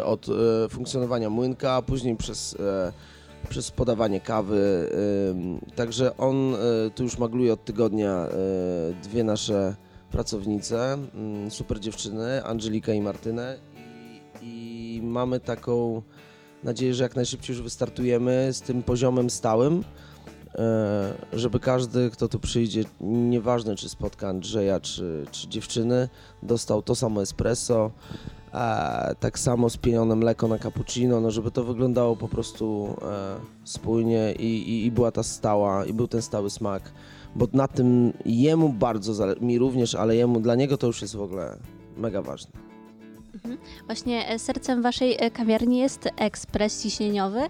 od, 0.05 0.29
e, 0.29 0.65
e, 0.65 0.69
funkcjonowania 0.69 1.31
młynka, 1.31 1.73
a 1.73 1.83
później 1.83 2.17
przez, 2.17 2.57
e, 2.61 2.93
przez 3.49 3.71
podawanie 3.71 4.21
kawy. 4.21 4.91
także 5.77 6.17
on 6.17 6.55
tu 6.95 7.03
już 7.03 7.19
magluje 7.19 7.53
od 7.53 7.65
tygodnia 7.65 8.27
dwie 9.03 9.25
nasze 9.25 9.75
pracownice, 10.11 10.93
mm, 10.93 11.51
super 11.51 11.81
dziewczyny, 11.81 12.45
Angelika 12.45 12.93
i 12.93 13.01
Martynę 13.01 13.59
i, 14.43 15.01
mamy 15.05 15.41
taką 15.41 16.03
nadzieję, 16.65 16.95
że 16.95 17.03
jak 17.03 17.17
najszybciej 17.17 17.55
już 17.55 17.63
wystartujemy 17.63 18.49
z 18.53 18.61
tym 18.61 18.83
poziomem 18.83 19.31
stałym, 19.31 19.85
e, 20.55 21.15
żeby 21.33 21.61
każdy, 21.61 22.11
kto 22.11 22.29
tu 22.29 22.39
przyjdzie, 22.39 22.85
nieważne 23.01 23.77
czy 23.77 23.89
spotka 23.89 24.29
Andrzeja, 24.29 24.81
czy, 24.81 25.25
czy 25.31 25.49
dziewczyny, 25.49 26.09
dostał 26.43 26.83
to 26.83 26.95
samo 26.95 27.23
espresso, 27.23 27.91
e, 28.55 29.15
tak 29.21 29.39
samo 29.39 29.71
spienione 29.71 30.17
mleko 30.17 30.49
na 30.49 30.59
cappuccino, 30.59 31.21
no 31.21 31.31
żeby 31.31 31.51
to 31.51 31.65
wyglądało 31.65 32.17
po 32.17 32.29
prostu 32.29 32.97
e, 33.03 33.41
spójnie 33.65 34.35
i, 34.39 34.45
i, 34.45 34.87
i 34.87 34.91
była 34.91 35.11
ta 35.11 35.23
stała, 35.23 35.85
i 35.85 35.93
był 35.93 36.09
ten 36.09 36.23
stały 36.23 36.51
smak, 36.51 36.93
bo 37.37 37.47
na 37.53 37.69
tym 37.69 38.13
jemu 38.25 38.69
bardzo, 38.69 39.27
mi 39.41 39.59
również, 39.59 39.95
ale 39.95 40.17
jemu, 40.17 40.41
dla 40.41 40.55
niego 40.55 40.77
to 40.77 40.87
już 40.87 41.03
jest 41.03 41.17
w 41.17 41.23
ogóle 41.23 41.59
mega 41.97 42.23
ważne. 42.23 42.70
Właśnie 43.87 44.29
e, 44.29 44.39
sercem 44.39 44.83
waszej 44.83 45.17
e, 45.19 45.31
kawiarni 45.31 45.79
jest 45.79 46.09
ekspres 46.17 46.83
ciśnieniowy, 46.83 47.41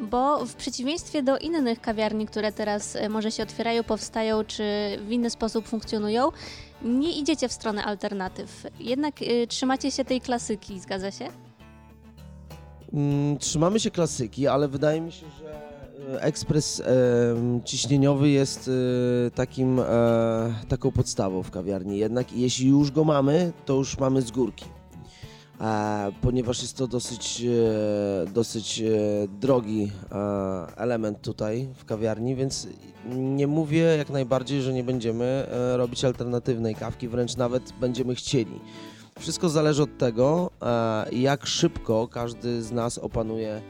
bo 0.00 0.46
w 0.46 0.54
przeciwieństwie 0.54 1.22
do 1.22 1.38
innych 1.38 1.80
kawiarni, 1.80 2.26
które 2.26 2.52
teraz 2.52 2.96
e, 2.96 3.08
może 3.08 3.30
się 3.30 3.42
otwierają, 3.42 3.84
powstają 3.84 4.44
czy 4.44 4.64
w 5.06 5.10
inny 5.12 5.30
sposób 5.30 5.68
funkcjonują, 5.68 6.28
nie 6.82 7.18
idziecie 7.18 7.48
w 7.48 7.52
stronę 7.52 7.84
alternatyw. 7.84 8.66
Jednak 8.80 9.14
e, 9.22 9.46
trzymacie 9.46 9.90
się 9.90 10.04
tej 10.04 10.20
klasyki, 10.20 10.80
zgadza 10.80 11.10
się? 11.10 11.28
Mm, 12.92 13.38
Trzymamy 13.38 13.80
się 13.80 13.90
klasyki, 13.90 14.46
ale 14.46 14.68
wydaje 14.68 15.00
mi 15.00 15.12
się, 15.12 15.26
że 15.38 15.54
e, 16.14 16.22
ekspres 16.22 16.80
em, 16.80 17.62
ciśnieniowy 17.64 18.28
jest 18.28 18.70
e, 19.26 19.30
takim, 19.30 19.80
e, 19.80 19.84
taką 20.68 20.90
podstawą 20.90 21.42
w 21.42 21.50
kawiarni. 21.50 21.98
Jednak 21.98 22.32
jeśli 22.32 22.68
już 22.68 22.90
go 22.90 23.04
mamy, 23.04 23.52
to 23.64 23.74
już 23.74 23.98
mamy 23.98 24.22
z 24.22 24.30
górki. 24.30 24.64
E, 25.60 26.12
ponieważ 26.20 26.62
jest 26.62 26.76
to 26.76 26.86
dosyć, 26.86 27.42
e, 27.42 28.30
dosyć 28.30 28.80
e, 28.80 28.84
drogi 29.40 29.92
element 30.76 31.22
tutaj 31.22 31.68
w 31.74 31.84
kawiarni, 31.84 32.36
więc 32.36 32.68
nie 33.14 33.46
mówię 33.46 33.80
jak 33.80 34.10
najbardziej, 34.10 34.62
że 34.62 34.72
nie 34.72 34.84
będziemy 34.84 35.46
robić 35.76 36.04
alternatywnej 36.04 36.74
kawki, 36.74 37.08
wręcz 37.08 37.36
nawet 37.36 37.72
będziemy 37.80 38.14
chcieli. 38.14 38.60
Wszystko 39.18 39.48
zależy 39.48 39.82
od 39.82 39.98
tego, 39.98 40.50
jak 41.12 41.46
szybko 41.46 42.08
każdy 42.08 42.62
z 42.62 42.72
nas 42.72 42.98
opanuje 42.98 43.62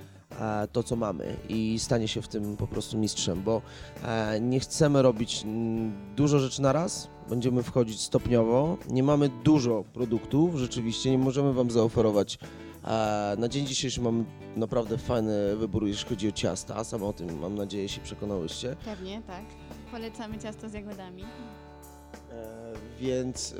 to, 0.72 0.82
co 0.82 0.96
mamy 0.96 1.36
i 1.48 1.78
stanie 1.78 2.08
się 2.08 2.22
w 2.22 2.28
tym 2.28 2.56
po 2.56 2.66
prostu 2.66 2.98
mistrzem, 2.98 3.42
bo 3.42 3.62
e, 4.04 4.40
nie 4.40 4.60
chcemy 4.60 5.02
robić 5.02 5.42
mm, 5.44 5.92
dużo 6.16 6.38
rzeczy 6.38 6.62
na 6.62 6.72
raz, 6.72 7.08
będziemy 7.28 7.62
wchodzić 7.62 8.00
stopniowo. 8.00 8.78
Nie 8.90 9.02
mamy 9.02 9.28
dużo 9.44 9.84
produktów, 9.92 10.54
rzeczywiście 10.56 11.10
nie 11.10 11.18
możemy 11.18 11.52
Wam 11.52 11.70
zaoferować. 11.70 12.38
E, 12.84 13.36
Na 13.38 13.48
dzień 13.48 13.66
dzisiejszy 13.66 14.00
mamy 14.00 14.24
naprawdę 14.56 14.98
fajny 14.98 15.56
wybór, 15.56 15.86
jeśli 15.86 16.08
chodzi 16.08 16.28
o 16.28 16.32
ciasta, 16.32 16.84
sam 16.84 17.02
o 17.02 17.12
tym 17.12 17.38
mam 17.38 17.54
nadzieję 17.54 17.88
się 17.88 18.00
przekonałyście. 18.00 18.76
Pewnie, 18.84 19.22
tak. 19.26 19.44
Polecamy 19.90 20.38
ciasto 20.38 20.68
z 20.68 20.72
jagodami. 20.72 21.24
E, 22.38 22.58
Więc, 23.00 23.54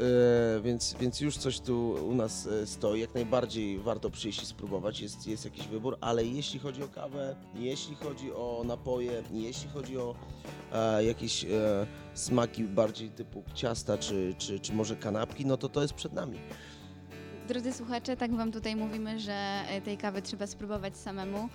e, 0.57 0.61
więc, 0.61 0.95
więc 1.01 1.21
już 1.21 1.37
coś 1.37 1.61
tu 1.61 1.91
u 2.09 2.15
nas 2.15 2.47
e, 2.47 2.67
stoi. 2.67 3.01
Jak 3.01 3.15
najbardziej 3.15 3.79
warto 3.79 4.11
przyjść 4.11 4.43
i 4.43 4.47
spróbować. 4.47 5.01
Jest, 5.01 5.27
jest 5.27 5.45
jakiś 5.45 5.69
wybór, 5.69 5.97
ale 6.01 6.25
jeśli 6.25 6.61
chodzi 6.61 6.83
o 6.83 6.89
kawę, 6.89 7.37
jeśli 7.55 7.95
chodzi 7.97 8.33
o 8.33 8.63
napoje, 8.67 9.23
jeśli 9.33 9.69
chodzi 9.71 9.99
o 9.99 10.15
e, 10.73 11.05
jakieś 11.05 11.45
e, 11.45 11.49
smaki 12.15 12.65
bardziej 12.65 13.11
typu 13.11 13.43
ciasta 13.55 13.99
czy, 13.99 14.35
czy, 14.39 14.61
czy 14.61 14.73
może 14.73 14.97
kanapki, 14.97 15.47
no 15.47 15.57
to 15.57 15.69
to 15.69 15.83
jest 15.83 15.95
przed 15.95 16.13
nami. 16.13 16.39
Drodzy 17.49 17.73
słuchacze, 17.73 18.17
tak 18.17 18.35
Wam 18.35 18.53
tutaj 18.53 18.77
mówimy, 18.77 19.21
że 19.21 19.63
tej 19.85 19.97
kawy 19.97 20.23
trzeba 20.23 20.47
spróbować 20.47 20.97
samemu. 20.97 21.49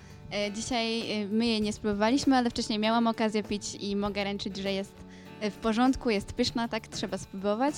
Dzisiaj 0.53 1.03
my 1.32 1.46
jej 1.46 1.62
nie 1.62 1.74
spróbowaliśmy, 1.74 2.36
ale 2.36 2.50
wcześniej 2.50 2.80
miałam 2.80 3.08
okazję 3.08 3.44
pić 3.44 3.75
i 3.75 3.96
mogę 3.96 4.24
ręczyć, 4.24 4.58
że 4.58 4.74
jest 4.74 5.02
w 5.51 5.57
porządku, 5.57 6.09
jest 6.09 6.33
pyszna, 6.33 6.67
tak 6.67 6.88
trzeba 6.88 7.17
spróbować. 7.17 7.75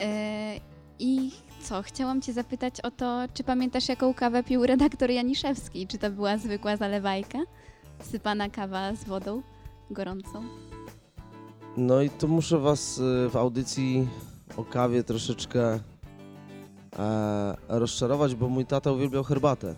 E, 0.00 0.54
I 0.98 1.30
co, 1.62 1.82
chciałam 1.82 2.22
Cię 2.22 2.32
zapytać 2.32 2.80
o 2.80 2.90
to, 2.90 3.20
czy 3.34 3.44
pamiętasz 3.44 3.88
jaką 3.88 4.14
kawę 4.14 4.42
pił 4.42 4.66
redaktor 4.66 5.10
Janiszewski? 5.10 5.86
Czy 5.86 5.98
to 5.98 6.10
była 6.10 6.38
zwykła 6.38 6.76
zalewajka? 6.76 7.38
Sypana 8.02 8.48
kawa 8.48 8.94
z 8.94 9.04
wodą 9.04 9.42
gorącą? 9.90 10.44
No 11.76 12.02
i 12.02 12.10
tu 12.10 12.28
muszę 12.28 12.58
Was 12.58 13.00
e, 13.00 13.28
w 13.28 13.36
audycji 13.36 14.08
o 14.56 14.64
kawie 14.64 15.04
troszeczkę 15.04 15.80
e, 16.98 17.56
rozczarować, 17.68 18.34
bo 18.34 18.48
mój 18.48 18.66
tata 18.66 18.92
uwielbiał 18.92 19.24
herbatę. 19.24 19.74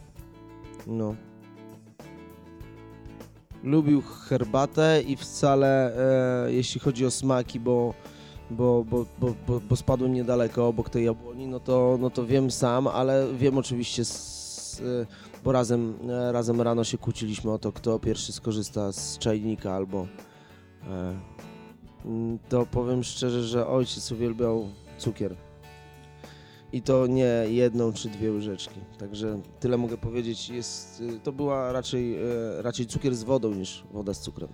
No. 0.87 1.15
Lubił 3.63 4.03
herbatę 4.03 5.03
i 5.03 5.17
wcale, 5.17 5.97
e, 6.47 6.53
jeśli 6.53 6.81
chodzi 6.81 7.07
o 7.07 7.11
smaki, 7.11 7.61
bo 7.61 7.95
bo, 8.51 8.85
bo, 8.85 9.07
bo, 9.19 9.35
bo, 9.47 9.61
bo 9.61 9.77
spadłem 9.77 10.15
niedaleko 10.15 10.69
obok 10.69 10.91
tej 10.91 11.05
jabłoni, 11.05 11.47
no 11.47 11.61
to, 11.61 11.99
no 12.01 12.11
to 12.11 12.27
wiem 12.27 12.51
sam, 12.51 12.87
ale 12.87 13.27
wiem 13.35 13.59
oczywiście, 13.59 14.05
z, 14.05 14.81
y, 14.81 15.07
bo 15.45 15.53
razem, 15.53 15.95
e, 16.11 16.33
razem 16.33 16.61
rano 16.61 16.85
się 16.85 16.99
kłóciliśmy 16.99 17.53
o 17.53 17.59
to, 17.59 17.73
kto 17.73 17.99
pierwszy 17.99 18.33
skorzysta 18.33 18.93
z 18.93 19.19
czajnika 19.19 19.75
albo... 19.75 20.07
E, 20.89 21.15
mm, 22.05 22.39
to 22.49 22.67
powiem 22.67 23.05
szczerze, 23.05 23.43
że 23.43 23.67
ojciec 23.67 24.13
uwielbiał 24.13 24.69
cukier. 24.99 25.37
I 26.73 26.83
to 26.83 27.07
nie 27.07 27.45
jedną 27.49 27.93
czy 27.93 28.09
dwie 28.09 28.33
łyżeczki. 28.33 28.81
Także 28.99 29.41
tyle 29.61 29.79
mogę 29.79 29.99
powiedzieć. 29.99 30.49
Jest, 30.49 31.03
to 31.23 31.33
była 31.33 31.73
raczej, 31.73 32.17
e, 32.17 32.19
raczej 32.63 32.87
cukier 32.87 33.15
z 33.15 33.23
wodą 33.23 33.55
niż 33.55 33.85
woda 33.93 34.15
z 34.15 34.21
cukrem. 34.21 34.49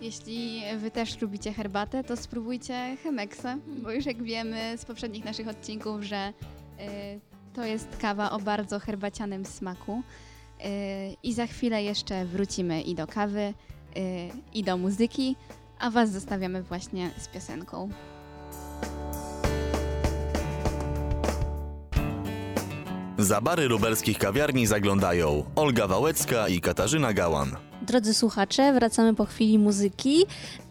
Jeśli 0.00 0.62
wy 0.78 0.90
też 0.90 1.20
lubicie 1.20 1.52
herbatę, 1.52 2.04
to 2.04 2.16
spróbujcie 2.16 2.96
Chemeksa, 3.02 3.58
bo 3.82 3.92
już 3.92 4.06
jak 4.06 4.22
wiemy 4.22 4.78
z 4.78 4.84
poprzednich 4.84 5.24
naszych 5.24 5.48
odcinków, 5.48 6.02
że 6.02 6.32
y, 6.80 7.20
to 7.54 7.64
jest 7.64 7.96
kawa 7.96 8.30
o 8.30 8.38
bardzo 8.38 8.78
herbacianym 8.78 9.44
smaku. 9.44 10.02
Y, 10.60 10.64
I 11.22 11.32
za 11.32 11.46
chwilę 11.46 11.82
jeszcze 11.82 12.24
wrócimy 12.24 12.82
i 12.82 12.94
do 12.94 13.06
kawy, 13.06 13.54
i 14.54 14.62
do 14.62 14.76
muzyki, 14.76 15.36
a 15.78 15.90
was 15.90 16.10
zostawiamy 16.10 16.62
właśnie 16.62 17.10
z 17.18 17.28
piosenką. 17.28 17.88
Za 23.24 23.40
bary 23.40 23.68
lubelskich 23.68 24.18
kawiarni 24.18 24.66
zaglądają 24.66 25.44
Olga 25.56 25.86
Wałęcka 25.86 26.48
i 26.48 26.60
Katarzyna 26.60 27.12
Gałan. 27.12 27.56
Drodzy 27.82 28.14
słuchacze, 28.14 28.72
wracamy 28.72 29.14
po 29.14 29.24
chwili 29.24 29.58
muzyki. 29.58 30.26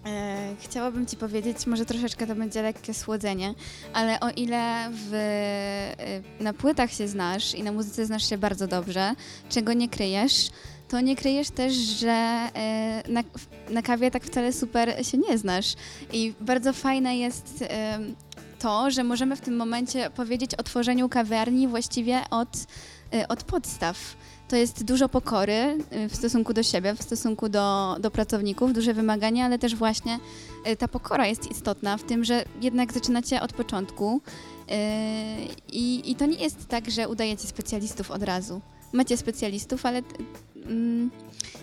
E, 0.05 0.55
chciałabym 0.59 1.05
Ci 1.05 1.17
powiedzieć, 1.17 1.67
może 1.67 1.85
troszeczkę 1.85 2.27
to 2.27 2.35
będzie 2.35 2.61
lekkie 2.61 2.93
słodzenie, 2.93 3.53
ale 3.93 4.19
o 4.19 4.29
ile 4.29 4.89
w, 4.91 5.13
e, 5.13 6.43
na 6.43 6.53
płytach 6.53 6.91
się 6.91 7.07
znasz 7.07 7.55
i 7.55 7.63
na 7.63 7.71
muzyce 7.71 8.05
znasz 8.05 8.29
się 8.29 8.37
bardzo 8.37 8.67
dobrze, 8.67 9.11
czego 9.49 9.73
nie 9.73 9.89
kryjesz, 9.89 10.49
to 10.87 11.01
nie 11.01 11.15
kryjesz 11.15 11.49
też, 11.49 11.73
że 11.73 12.09
e, 12.55 13.03
na, 13.09 13.21
na 13.69 13.81
kawie 13.81 14.11
tak 14.11 14.23
wcale 14.23 14.53
super 14.53 15.05
się 15.05 15.17
nie 15.17 15.37
znasz. 15.37 15.73
I 16.11 16.33
bardzo 16.41 16.73
fajne 16.73 17.17
jest 17.17 17.63
to, 18.63 18.91
że 18.91 19.03
możemy 19.03 19.35
w 19.35 19.41
tym 19.41 19.55
momencie 19.55 20.09
powiedzieć 20.09 20.55
o 20.55 20.63
tworzeniu 20.63 21.09
kawiarni 21.09 21.67
właściwie 21.67 22.21
od, 22.29 22.49
e, 23.13 23.27
od 23.27 23.43
podstaw. 23.43 24.15
To 24.47 24.55
jest 24.55 24.83
dużo 24.83 25.09
pokory 25.09 25.77
y, 25.93 26.09
w 26.09 26.15
stosunku 26.15 26.53
do 26.53 26.63
siebie, 26.63 26.95
w 26.95 27.03
stosunku 27.03 27.49
do, 27.49 27.97
do 27.99 28.11
pracowników, 28.11 28.73
duże 28.73 28.93
wymagania, 28.93 29.45
ale 29.45 29.59
też 29.59 29.75
właśnie 29.75 30.19
y, 30.67 30.75
ta 30.75 30.87
pokora 30.87 31.27
jest 31.27 31.51
istotna 31.51 31.97
w 31.97 32.03
tym, 32.03 32.23
że 32.23 32.45
jednak 32.61 32.93
zaczynacie 32.93 33.41
od 33.41 33.53
początku 33.53 34.21
y, 34.21 34.73
i 35.73 36.15
to 36.17 36.25
nie 36.25 36.37
jest 36.37 36.67
tak, 36.67 36.91
że 36.91 37.09
udajecie 37.09 37.47
specjalistów 37.47 38.11
od 38.11 38.23
razu. 38.23 38.61
Macie 38.93 39.17
specjalistów, 39.17 39.85
ale 39.85 40.01
mm, 40.65 41.11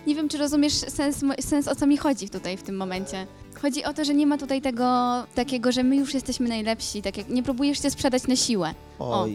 nie 0.07 0.15
wiem, 0.15 0.29
czy 0.29 0.39
rozumiesz 0.39 0.73
sens, 0.73 1.25
sens, 1.41 1.69
o 1.69 1.75
co 1.75 1.87
mi 1.87 1.97
chodzi 1.97 2.29
tutaj 2.29 2.57
w 2.57 2.63
tym 2.63 2.77
momencie. 2.77 3.27
Chodzi 3.63 3.85
o 3.85 3.93
to, 3.93 4.05
że 4.05 4.15
nie 4.15 4.27
ma 4.27 4.39
tutaj 4.39 4.61
tego 4.61 4.87
takiego, 5.35 5.73
że 5.73 5.83
my 5.83 5.97
już 5.97 6.15
jesteśmy 6.15 6.49
najlepsi, 6.49 7.03
tak 7.03 7.17
jak 7.17 7.29
nie 7.29 7.43
próbujesz 7.43 7.83
się 7.83 7.91
sprzedać 7.91 8.27
na 8.27 8.37
siłę. 8.37 8.75
O. 8.99 9.27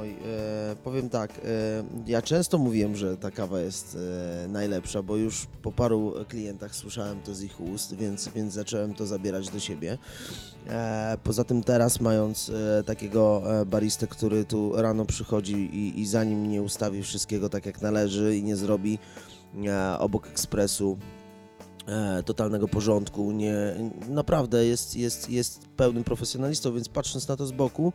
Oj, 0.00 0.10
e, 0.10 0.76
powiem 0.84 1.08
tak, 1.08 1.30
e, 1.30 1.40
ja 2.06 2.22
często 2.22 2.58
mówiłem, 2.58 2.96
że 2.96 3.16
ta 3.16 3.30
kawa 3.30 3.60
jest 3.60 3.98
e, 4.44 4.48
najlepsza, 4.48 5.02
bo 5.02 5.16
już 5.16 5.46
po 5.62 5.72
paru 5.72 6.14
klientach 6.28 6.74
słyszałem 6.74 7.22
to 7.22 7.34
z 7.34 7.42
ich 7.42 7.60
ust, 7.60 7.94
więc, 7.94 8.28
więc 8.28 8.52
zacząłem 8.52 8.94
to 8.94 9.06
zabierać 9.06 9.50
do 9.50 9.60
siebie. 9.60 9.98
E, 10.68 11.18
poza 11.24 11.44
tym 11.44 11.62
teraz 11.62 12.00
mając 12.00 12.50
e, 12.50 12.82
takiego 12.84 13.42
e, 13.60 13.66
baristę, 13.66 14.06
który 14.06 14.44
tu 14.44 14.72
rano 14.76 15.04
przychodzi 15.04 15.54
i, 15.54 16.00
i 16.00 16.06
zanim 16.06 16.50
nie 16.50 16.62
ustawi 16.62 17.02
wszystkiego 17.02 17.48
tak 17.48 17.66
jak 17.66 17.82
należy 17.82 18.36
i 18.36 18.42
nie 18.42 18.56
zrobi 18.56 18.98
obok 19.98 20.26
ekspresu 20.26 20.98
totalnego 22.24 22.68
porządku, 22.68 23.32
nie, 23.32 23.54
naprawdę 24.08 24.66
jest, 24.66 24.96
jest, 24.96 25.30
jest 25.30 25.68
pełnym 25.76 26.04
profesjonalistą, 26.04 26.74
więc 26.74 26.88
patrząc 26.88 27.28
na 27.28 27.36
to 27.36 27.46
z 27.46 27.52
boku, 27.52 27.92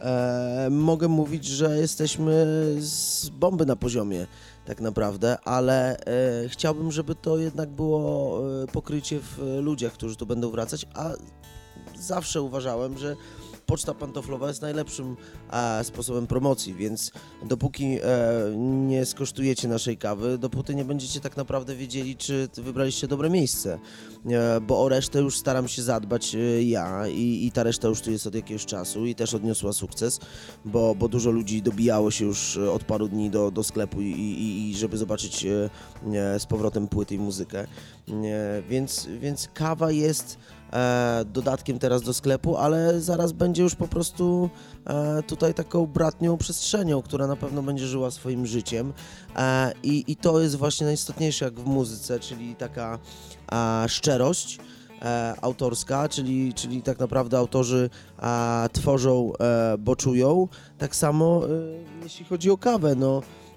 E, 0.00 0.68
mogę 0.70 1.08
mówić, 1.08 1.44
że 1.44 1.78
jesteśmy 1.78 2.46
z 2.78 3.28
bomby 3.28 3.66
na 3.66 3.76
poziomie 3.76 4.26
tak 4.64 4.80
naprawdę, 4.80 5.38
ale 5.44 5.96
e, 5.96 6.48
chciałbym, 6.48 6.92
żeby 6.92 7.14
to 7.14 7.38
jednak 7.38 7.68
było 7.68 8.40
e, 8.62 8.66
pokrycie 8.66 9.20
w 9.20 9.58
ludziach, 9.62 9.92
którzy 9.92 10.16
tu 10.16 10.26
będą 10.26 10.50
wracać, 10.50 10.86
a 10.94 11.10
zawsze 11.96 12.42
uważałem, 12.42 12.98
że 12.98 13.16
poczta 13.68 13.94
pantoflowa 13.94 14.48
jest 14.48 14.62
najlepszym 14.62 15.16
e, 15.50 15.84
sposobem 15.84 16.26
promocji, 16.26 16.74
więc 16.74 17.12
dopóki 17.42 17.84
e, 17.84 18.00
nie 18.56 19.06
skosztujecie 19.06 19.68
naszej 19.68 19.96
kawy, 19.96 20.38
dopóty 20.38 20.74
nie 20.74 20.84
będziecie 20.84 21.20
tak 21.20 21.36
naprawdę 21.36 21.76
wiedzieli, 21.76 22.16
czy 22.16 22.48
wybraliście 22.54 23.08
dobre 23.08 23.30
miejsce, 23.30 23.78
e, 24.26 24.60
bo 24.60 24.82
o 24.82 24.88
resztę 24.88 25.20
już 25.20 25.36
staram 25.36 25.68
się 25.68 25.82
zadbać 25.82 26.34
e, 26.34 26.62
ja 26.62 27.08
i, 27.08 27.46
i 27.46 27.52
ta 27.52 27.62
reszta 27.62 27.88
już 27.88 28.00
tu 28.00 28.10
jest 28.10 28.26
od 28.26 28.34
jakiegoś 28.34 28.66
czasu 28.66 29.06
i 29.06 29.14
też 29.14 29.34
odniosła 29.34 29.72
sukces, 29.72 30.20
bo, 30.64 30.94
bo 30.94 31.08
dużo 31.08 31.30
ludzi 31.30 31.62
dobijało 31.62 32.10
się 32.10 32.24
już 32.24 32.56
e, 32.56 32.72
od 32.72 32.84
paru 32.84 33.08
dni 33.08 33.30
do, 33.30 33.50
do 33.50 33.64
sklepu 33.64 34.00
i, 34.00 34.10
i, 34.10 34.70
i 34.70 34.76
żeby 34.76 34.96
zobaczyć 34.96 35.46
e, 35.46 35.70
z 36.38 36.46
powrotem 36.46 36.88
płyty 36.88 37.14
i 37.14 37.18
muzykę, 37.18 37.66
więc, 38.68 39.08
więc 39.20 39.48
kawa 39.54 39.90
jest 39.90 40.38
dodatkiem 41.26 41.78
teraz 41.78 42.02
do 42.02 42.14
sklepu, 42.14 42.56
ale 42.56 43.00
zaraz 43.00 43.32
będzie 43.32 43.62
już 43.62 43.74
po 43.74 43.88
prostu 43.88 44.50
e, 44.86 45.22
tutaj 45.22 45.54
taką 45.54 45.86
bratnią 45.86 46.36
przestrzenią, 46.36 47.02
która 47.02 47.26
na 47.26 47.36
pewno 47.36 47.62
będzie 47.62 47.86
żyła 47.86 48.10
swoim 48.10 48.46
życiem 48.46 48.92
e, 49.36 49.72
i, 49.82 50.04
i 50.08 50.16
to 50.16 50.40
jest 50.40 50.56
właśnie 50.56 50.86
najistotniejsze 50.86 51.44
jak 51.44 51.54
w 51.54 51.66
muzyce, 51.66 52.20
czyli 52.20 52.54
taka 52.54 52.98
e, 53.52 53.88
szczerość 53.88 54.58
e, 55.02 55.34
autorska, 55.40 56.08
czyli, 56.08 56.54
czyli 56.54 56.82
tak 56.82 56.98
naprawdę 56.98 57.38
autorzy 57.38 57.90
e, 58.22 58.68
tworzą, 58.72 59.32
e, 59.40 59.78
bo 59.78 59.96
czują. 59.96 60.48
Tak 60.78 60.96
samo 60.96 61.42
e, 61.46 61.48
jeśli 62.02 62.24
chodzi 62.24 62.50
o 62.50 62.58
kawę, 62.58 62.94
no 62.94 63.22
e, 63.22 63.47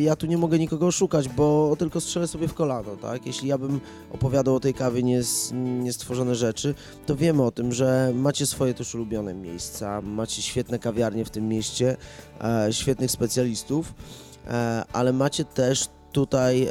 ja 0.00 0.16
tu 0.16 0.26
nie 0.26 0.38
mogę 0.38 0.58
nikogo 0.58 0.86
oszukać, 0.86 1.28
bo 1.28 1.76
tylko 1.78 2.00
strzelę 2.00 2.28
sobie 2.28 2.48
w 2.48 2.54
kolano, 2.54 2.96
tak? 2.96 3.26
Jeśli 3.26 3.48
ja 3.48 3.58
bym 3.58 3.80
opowiadał 4.12 4.54
o 4.54 4.60
tej 4.60 4.74
kawie 4.74 5.02
nies- 5.02 5.52
niestworzone 5.82 6.34
rzeczy, 6.34 6.74
to 7.06 7.16
wiemy 7.16 7.42
o 7.42 7.50
tym, 7.50 7.72
że 7.72 8.12
macie 8.14 8.46
swoje 8.46 8.74
też 8.74 8.94
ulubione 8.94 9.34
miejsca, 9.34 10.00
macie 10.00 10.42
świetne 10.42 10.78
kawiarnie 10.78 11.24
w 11.24 11.30
tym 11.30 11.48
mieście, 11.48 11.96
e, 12.40 12.72
świetnych 12.72 13.10
specjalistów, 13.10 13.94
e, 14.46 14.84
ale 14.92 15.12
macie 15.12 15.44
też 15.44 15.88
tutaj 16.12 16.62
e, 16.64 16.70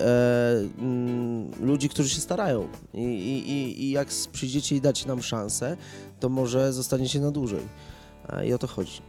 mm, 0.79 1.51
ludzi, 1.61 1.89
którzy 1.89 2.09
się 2.09 2.21
starają 2.21 2.67
I, 2.93 3.03
i, 3.03 3.83
i, 3.83 3.91
jak 3.91 4.07
przyjdziecie 4.31 4.75
i 4.75 4.81
dacie 4.81 5.07
nam 5.07 5.21
szansę, 5.21 5.77
to 6.19 6.29
może 6.29 6.73
zostaniecie 6.73 7.19
na 7.19 7.31
dłużej. 7.31 7.61
E, 8.29 8.47
I 8.47 8.53
o 8.53 8.57
to 8.57 8.67
chodzi. 8.67 9.08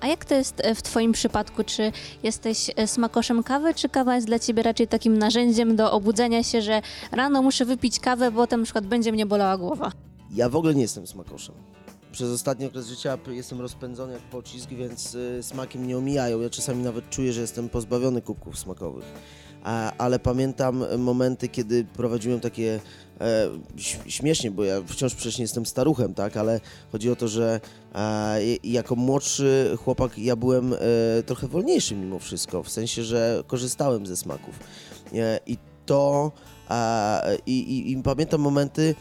A 0.00 0.06
jak 0.06 0.24
to 0.24 0.34
jest 0.34 0.60
e, 0.64 0.74
w 0.74 0.82
Twoim 0.82 1.12
przypadku? 1.12 1.64
Czy 1.64 1.92
jesteś 2.22 2.70
e, 2.76 2.86
smakoszem 2.86 3.42
kawy, 3.42 3.74
czy 3.74 3.88
kawa 3.88 4.14
jest 4.14 4.26
dla 4.26 4.38
Ciebie 4.38 4.62
raczej 4.62 4.88
takim 4.88 5.18
narzędziem 5.18 5.76
do 5.76 5.92
obudzenia 5.92 6.42
się, 6.42 6.62
że 6.62 6.82
rano 7.12 7.42
muszę 7.42 7.64
wypić 7.64 8.00
kawę, 8.00 8.30
bo 8.30 8.36
potem 8.40 8.60
na 8.60 8.64
przykład 8.64 8.86
będzie 8.86 9.12
mnie 9.12 9.26
bolała 9.26 9.58
głowa? 9.58 9.92
Ja 10.34 10.48
w 10.48 10.56
ogóle 10.56 10.74
nie 10.74 10.82
jestem 10.82 11.06
smakoszem. 11.06 11.54
Przez 12.12 12.30
ostatni 12.30 12.66
okres 12.66 12.86
życia 12.86 13.18
jestem 13.30 13.60
rozpędzony 13.60 14.12
jak 14.12 14.22
pocisk, 14.22 14.70
więc 14.70 15.14
y, 15.14 15.42
smaki 15.42 15.78
mnie 15.78 15.98
omijają. 15.98 16.40
Ja 16.40 16.50
czasami 16.50 16.82
nawet 16.82 17.10
czuję, 17.10 17.32
że 17.32 17.40
jestem 17.40 17.68
pozbawiony 17.68 18.22
kubków 18.22 18.58
smakowych. 18.58 19.04
Ale 19.98 20.18
pamiętam 20.18 20.84
momenty, 20.98 21.48
kiedy 21.48 21.84
prowadziłem 21.84 22.40
takie 22.40 22.80
e, 23.20 23.48
śmiesznie, 24.06 24.50
bo 24.50 24.64
ja 24.64 24.82
wciąż 24.86 25.14
przecież 25.14 25.38
nie 25.38 25.44
jestem 25.44 25.66
staruchem, 25.66 26.14
tak, 26.14 26.36
ale 26.36 26.60
chodzi 26.92 27.10
o 27.10 27.16
to, 27.16 27.28
że 27.28 27.60
e, 27.94 28.38
jako 28.64 28.96
młodszy 28.96 29.76
chłopak 29.84 30.18
ja 30.18 30.36
byłem 30.36 30.72
e, 30.72 30.76
trochę 31.26 31.48
wolniejszy 31.48 31.96
mimo 31.96 32.18
wszystko, 32.18 32.62
w 32.62 32.70
sensie, 32.70 33.04
że 33.04 33.42
korzystałem 33.46 34.06
ze 34.06 34.16
smaków. 34.16 34.54
E, 35.14 35.40
I 35.46 35.56
to 35.86 36.32
i, 37.46 37.58
i, 37.58 37.92
i 37.92 38.02
pamiętam 38.02 38.40
momenty, 38.40 38.94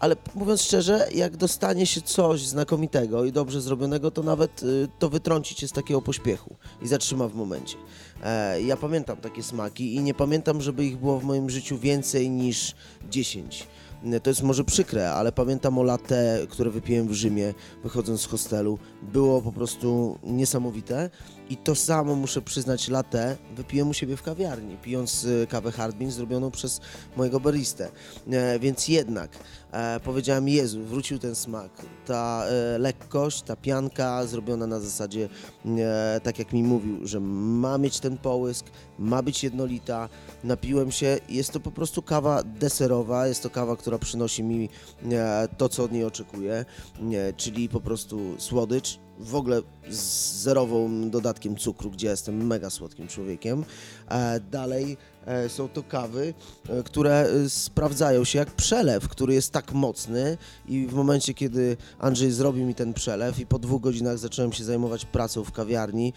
ale 0.00 0.16
mówiąc 0.34 0.62
szczerze, 0.62 1.08
jak 1.14 1.36
dostanie 1.36 1.86
się 1.86 2.00
coś 2.00 2.46
znakomitego 2.46 3.24
i 3.24 3.32
dobrze 3.32 3.60
zrobionego, 3.60 4.10
to 4.10 4.22
nawet 4.22 4.62
y, 4.62 4.88
to 4.98 5.08
wytrąci 5.08 5.54
cię 5.54 5.68
z 5.68 5.72
takiego 5.72 6.02
pośpiechu 6.02 6.56
i 6.82 6.88
zatrzyma 6.88 7.28
w 7.28 7.34
momencie. 7.34 7.76
E, 8.24 8.62
ja 8.62 8.76
pamiętam 8.76 9.16
takie 9.16 9.42
smaki 9.42 9.94
i 9.94 10.00
nie 10.00 10.14
pamiętam, 10.14 10.60
żeby 10.60 10.84
ich 10.84 10.96
było 10.96 11.18
w 11.18 11.24
moim 11.24 11.50
życiu 11.50 11.78
więcej 11.78 12.30
niż 12.30 12.74
10. 13.10 13.66
E, 14.04 14.20
To 14.20 14.30
jest 14.30 14.42
może 14.42 14.64
przykre, 14.64 15.10
ale 15.10 15.32
pamiętam 15.32 15.78
o 15.78 15.82
latte, 15.82 16.38
które 16.48 16.70
wypiłem 16.70 17.08
w 17.08 17.12
Rzymie, 17.12 17.54
wychodząc 17.82 18.20
z 18.20 18.26
hostelu. 18.26 18.78
Było 19.02 19.42
po 19.42 19.52
prostu 19.52 20.18
niesamowite. 20.22 21.10
I 21.50 21.56
to 21.56 21.74
samo 21.74 22.14
muszę 22.14 22.42
przyznać, 22.42 22.88
latte 22.88 23.36
wypiłem 23.56 23.88
u 23.88 23.94
siebie 23.94 24.16
w 24.16 24.22
kawiarni, 24.22 24.76
pijąc 24.76 25.26
e, 25.42 25.46
kawę 25.46 25.72
hard 25.72 25.96
bean 25.96 26.10
zrobioną 26.10 26.50
przez 26.50 26.80
mojego 27.16 27.40
baristę. 27.40 27.88
E, 28.30 28.58
więc 28.58 28.88
jednak 28.88 29.30
e, 29.72 30.00
powiedziałem, 30.00 30.48
Jezu, 30.48 30.84
wrócił 30.84 31.18
ten 31.18 31.34
smak. 31.34 31.70
Ta 32.06 32.44
e, 32.46 32.78
lekkość, 32.78 33.42
ta 33.42 33.56
pianka 33.56 34.26
zrobiona 34.26 34.66
na 34.66 34.80
zasadzie, 34.80 35.28
e, 35.66 36.20
tak 36.22 36.38
jak 36.38 36.52
mi 36.52 36.62
mówił, 36.62 37.06
że 37.06 37.20
ma 37.20 37.78
mieć 37.78 38.00
ten 38.00 38.18
połysk, 38.18 38.66
ma 38.98 39.22
być 39.22 39.44
jednolita. 39.44 40.08
Napiłem 40.44 40.90
się, 40.90 41.18
jest 41.28 41.52
to 41.52 41.60
po 41.60 41.70
prostu 41.70 42.02
kawa 42.02 42.42
deserowa, 42.42 43.26
jest 43.26 43.42
to 43.42 43.50
kawa, 43.50 43.76
która 43.76 43.98
przynosi 43.98 44.42
mi 44.42 44.68
e, 45.12 45.48
to, 45.56 45.68
co 45.68 45.84
od 45.84 45.92
niej 45.92 46.04
oczekuję, 46.04 46.64
e, 47.12 47.32
czyli 47.32 47.68
po 47.68 47.80
prostu 47.80 48.34
słodycz, 48.38 48.98
w 49.18 49.34
ogóle 49.34 49.62
z 49.90 50.32
zerowym 50.42 51.10
dodatkiem 51.10 51.56
cukru, 51.56 51.90
gdzie 51.90 52.06
jestem 52.06 52.46
mega 52.46 52.70
słodkim 52.70 53.08
człowiekiem. 53.08 53.64
E, 54.08 54.40
dalej 54.40 54.96
e, 55.26 55.48
są 55.48 55.68
to 55.68 55.82
kawy, 55.82 56.34
e, 56.68 56.82
które 56.82 57.28
sprawdzają 57.48 58.24
się 58.24 58.38
jak 58.38 58.50
przelew, 58.50 59.08
który 59.08 59.34
jest 59.34 59.52
tak 59.52 59.72
mocny 59.72 60.38
i 60.68 60.86
w 60.86 60.94
momencie, 60.94 61.34
kiedy 61.34 61.76
Andrzej 61.98 62.30
zrobił 62.30 62.66
mi 62.66 62.74
ten 62.74 62.94
przelew 62.94 63.38
i 63.38 63.46
po 63.46 63.58
dwóch 63.58 63.80
godzinach 63.80 64.18
zacząłem 64.18 64.52
się 64.52 64.64
zajmować 64.64 65.04
pracą 65.04 65.44
w 65.44 65.52
kawiarni, 65.52 66.12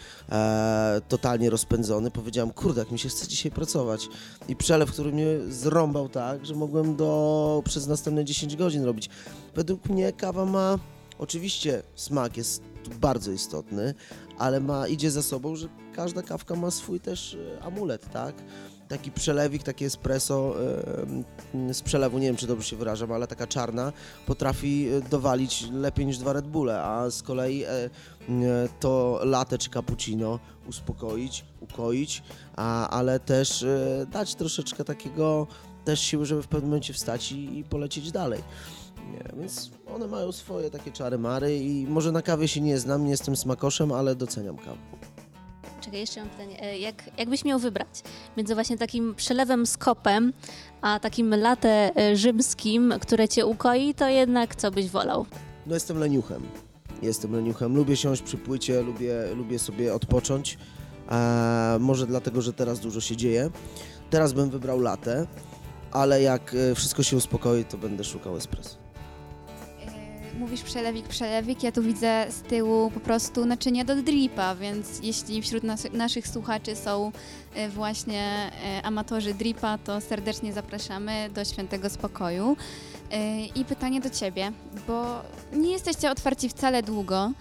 totalnie 1.08 1.50
rozpędzony, 1.50 2.12
powiedziałem, 2.12 2.52
kurde, 2.52 2.82
jak 2.82 2.92
mi 2.92 3.00
się 3.00 3.10
chce 3.10 3.28
dzisiaj 3.28 3.52
pracować. 3.52 4.08
I 4.48 4.56
przelew, 4.56 4.92
który 4.92 5.12
mnie 5.12 5.26
zrąbał 5.50 6.10
tak, 6.10 6.46
że 6.46 6.56
mogłem 6.56 6.96
do, 6.96 7.62
przez 7.66 7.88
następne 7.88 8.26
10 8.26 8.56
godzin 8.56 8.84
robić. 8.84 9.10
Według 9.56 9.90
mnie 9.90 10.14
kawa 10.14 10.46
ma, 10.46 10.80
oczywiście 11.22 11.84
smak 11.96 12.38
jest 12.38 12.64
bardzo 13.02 13.32
istotny, 13.32 13.94
ale 14.38 14.60
ma, 14.60 14.88
idzie 14.88 15.12
za 15.12 15.24
sobą, 15.24 15.56
że 15.56 15.68
każda 15.96 16.22
kawka 16.22 16.56
ma 16.56 16.72
swój 16.72 17.00
też 17.00 17.38
e, 17.58 17.64
amulet, 17.64 18.12
tak? 18.14 18.36
Taki 18.88 19.12
przelewik, 19.12 19.64
takie 19.64 19.86
espresso 19.86 20.56
z 21.72 21.82
przelewu, 21.82 22.20
nie 22.20 22.28
wiem 22.28 22.36
czy 22.36 22.48
dobrze 22.48 22.70
się 22.70 22.76
wyrażam, 22.76 23.12
ale 23.12 23.28
taka 23.28 23.48
czarna 23.48 23.94
potrafi 24.26 24.88
e, 24.88 25.02
dowalić 25.02 25.68
lepiej 25.72 26.06
niż 26.06 26.18
dwa 26.18 26.34
Red 26.34 26.48
Bulle, 26.48 26.84
a 26.84 27.10
z 27.10 27.24
kolei 27.24 27.64
e, 27.64 27.90
to 28.80 29.20
latte 29.24 29.58
czy 29.58 29.70
cappuccino 29.70 30.40
uspokoić, 30.70 31.46
ukoić, 31.60 32.24
a, 32.56 32.90
ale 32.90 33.20
też 33.20 33.66
dać 34.12 34.36
troszeczkę 34.36 34.84
takiego 34.84 35.48
też 35.86 36.00
siły, 36.00 36.26
żeby 36.26 36.44
w 36.44 36.48
pewnym 36.48 36.70
momencie 36.70 36.94
wstać 36.94 37.32
i, 37.32 37.60
i 37.60 37.64
polecieć 37.64 38.12
dalej. 38.12 38.44
Nie, 39.12 39.42
więc 39.42 39.72
one 39.96 40.08
mają 40.08 40.32
swoje 40.32 40.70
takie 40.70 40.92
czary 40.92 41.18
mary 41.18 41.58
i 41.58 41.88
może 41.88 42.12
na 42.12 42.22
kawie 42.22 42.48
się 42.48 42.62
nie 42.62 42.80
znam, 42.80 43.04
nie 43.04 43.10
jestem 43.12 43.36
smakoszem, 43.36 43.92
ale 43.92 44.16
doceniam 44.16 44.58
kawę. 44.58 44.78
Czekaj, 45.82 46.00
jeszcze 46.00 46.20
mam 46.22 46.30
pytanie. 46.30 46.62
E, 46.64 46.78
Jak, 46.80 47.04
jakbyś 47.18 47.46
miał 47.46 47.60
wybrać 47.60 47.88
między 48.38 48.54
właśnie 48.54 48.78
takim 48.78 49.16
przelewem 49.16 49.66
z 49.66 49.78
kopem, 49.78 50.34
a 50.82 51.00
takim 51.00 51.36
latte 51.36 51.92
e, 51.96 52.16
rzymskim, 52.16 52.94
które 53.02 53.28
cię 53.28 53.46
ukoi, 53.46 53.94
to 53.94 54.08
jednak 54.08 54.56
co 54.56 54.72
byś 54.72 54.90
wolał? 54.90 55.26
No 55.68 55.74
jestem 55.74 55.98
leniuchem. 56.00 56.42
Jestem 57.02 57.32
leniuchem. 57.36 57.76
Lubię 57.76 57.96
siąść 57.98 58.22
przy 58.22 58.38
płycie, 58.38 58.82
lubię, 58.82 59.14
lubię 59.36 59.60
sobie 59.60 59.94
odpocząć. 59.94 60.58
Może 61.80 62.08
dlatego, 62.08 62.42
że 62.42 62.54
teraz 62.54 62.80
dużo 62.80 63.02
się 63.02 63.18
dzieje. 63.18 63.50
Teraz 64.10 64.34
bym 64.34 64.50
wybrał 64.50 64.80
latę, 64.80 65.28
ale 65.92 66.22
jak 66.22 66.56
e, 66.72 66.76
wszystko 66.76 67.04
się 67.04 67.18
uspokoi, 67.18 67.66
to 67.66 67.78
będę 67.78 68.04
szukał 68.04 68.38
espresso. 68.38 68.76
Mówisz 70.40 70.62
przelewik, 70.62 71.08
przelewik, 71.08 71.64
ja 71.64 71.72
tu 71.72 71.84
widzę 71.84 72.26
z 72.30 72.42
tyłu 72.42 72.92
po 72.92 73.00
prostu 73.00 73.46
naczynia 73.46 73.86
do 73.86 73.96
dripa, 73.96 74.56
więc 74.56 75.00
jeśli 75.04 75.42
wśród 75.42 75.64
nas, 75.64 75.88
naszych 75.94 76.28
słuchaczy 76.28 76.76
są 76.76 77.12
e, 77.56 77.70
właśnie 77.70 78.52
e, 78.66 78.86
amatorzy 78.86 79.34
dripa, 79.34 79.78
to 79.78 80.02
serdecznie 80.02 80.54
zapraszamy 80.54 81.30
do 81.30 81.46
Świętego 81.46 81.90
Spokoju. 81.90 82.58
E, 83.12 83.46
I 83.46 83.66
pytanie 83.66 84.02
do 84.02 84.10
Ciebie, 84.10 84.52
bo 84.88 85.22
nie 85.54 85.72
jesteście 85.72 86.12
otwarci 86.12 86.50
wcale 86.50 86.84
długo 86.84 87.32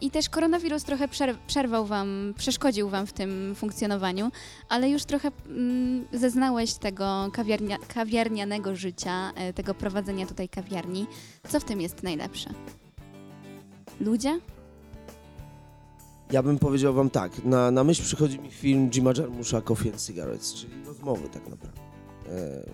i 0.00 0.10
też 0.10 0.28
koronawirus 0.28 0.84
trochę 0.84 1.08
przer- 1.08 1.36
przerwał 1.46 1.86
Wam, 1.86 2.34
przeszkodził 2.36 2.88
Wam 2.88 3.06
w 3.06 3.12
tym 3.12 3.54
funkcjonowaniu, 3.54 4.30
ale 4.68 4.90
już 4.90 5.04
trochę 5.04 5.30
mm, 5.46 6.04
zeznałeś 6.12 6.74
tego 6.74 7.30
kawiarnia, 7.32 7.76
kawiarnianego 7.94 8.76
życia, 8.76 9.32
e, 9.34 9.52
tego 9.52 9.74
prowadzenia 9.74 10.26
tutaj 10.26 10.48
kawiarni. 10.48 11.06
Co 11.48 11.60
w 11.60 11.64
tym 11.64 11.80
jest 11.80 12.02
najlepsze? 12.02 12.50
Ludzie? 14.00 14.40
Ja 16.32 16.42
bym 16.42 16.58
powiedział 16.58 16.94
wam 16.94 17.10
tak, 17.10 17.44
na, 17.44 17.70
na 17.70 17.84
myśl 17.84 18.02
przychodzi 18.02 18.38
mi 18.38 18.50
film 18.50 18.90
Jima 18.90 19.12
Jarmusza 19.18 19.60
Coffee 19.60 19.90
and 19.90 20.02
Cigarettes, 20.02 20.54
czyli 20.54 20.84
rozmowy 20.86 21.28
tak 21.28 21.48
naprawdę. 21.48 21.80
E, 22.28 22.64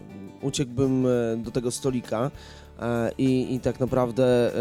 uciekłbym 0.42 1.07
e, 1.07 1.37
do 1.37 1.51
tego 1.51 1.70
stolika 1.70 2.31
i, 3.18 3.54
i 3.54 3.60
tak 3.60 3.80
naprawdę 3.80 4.52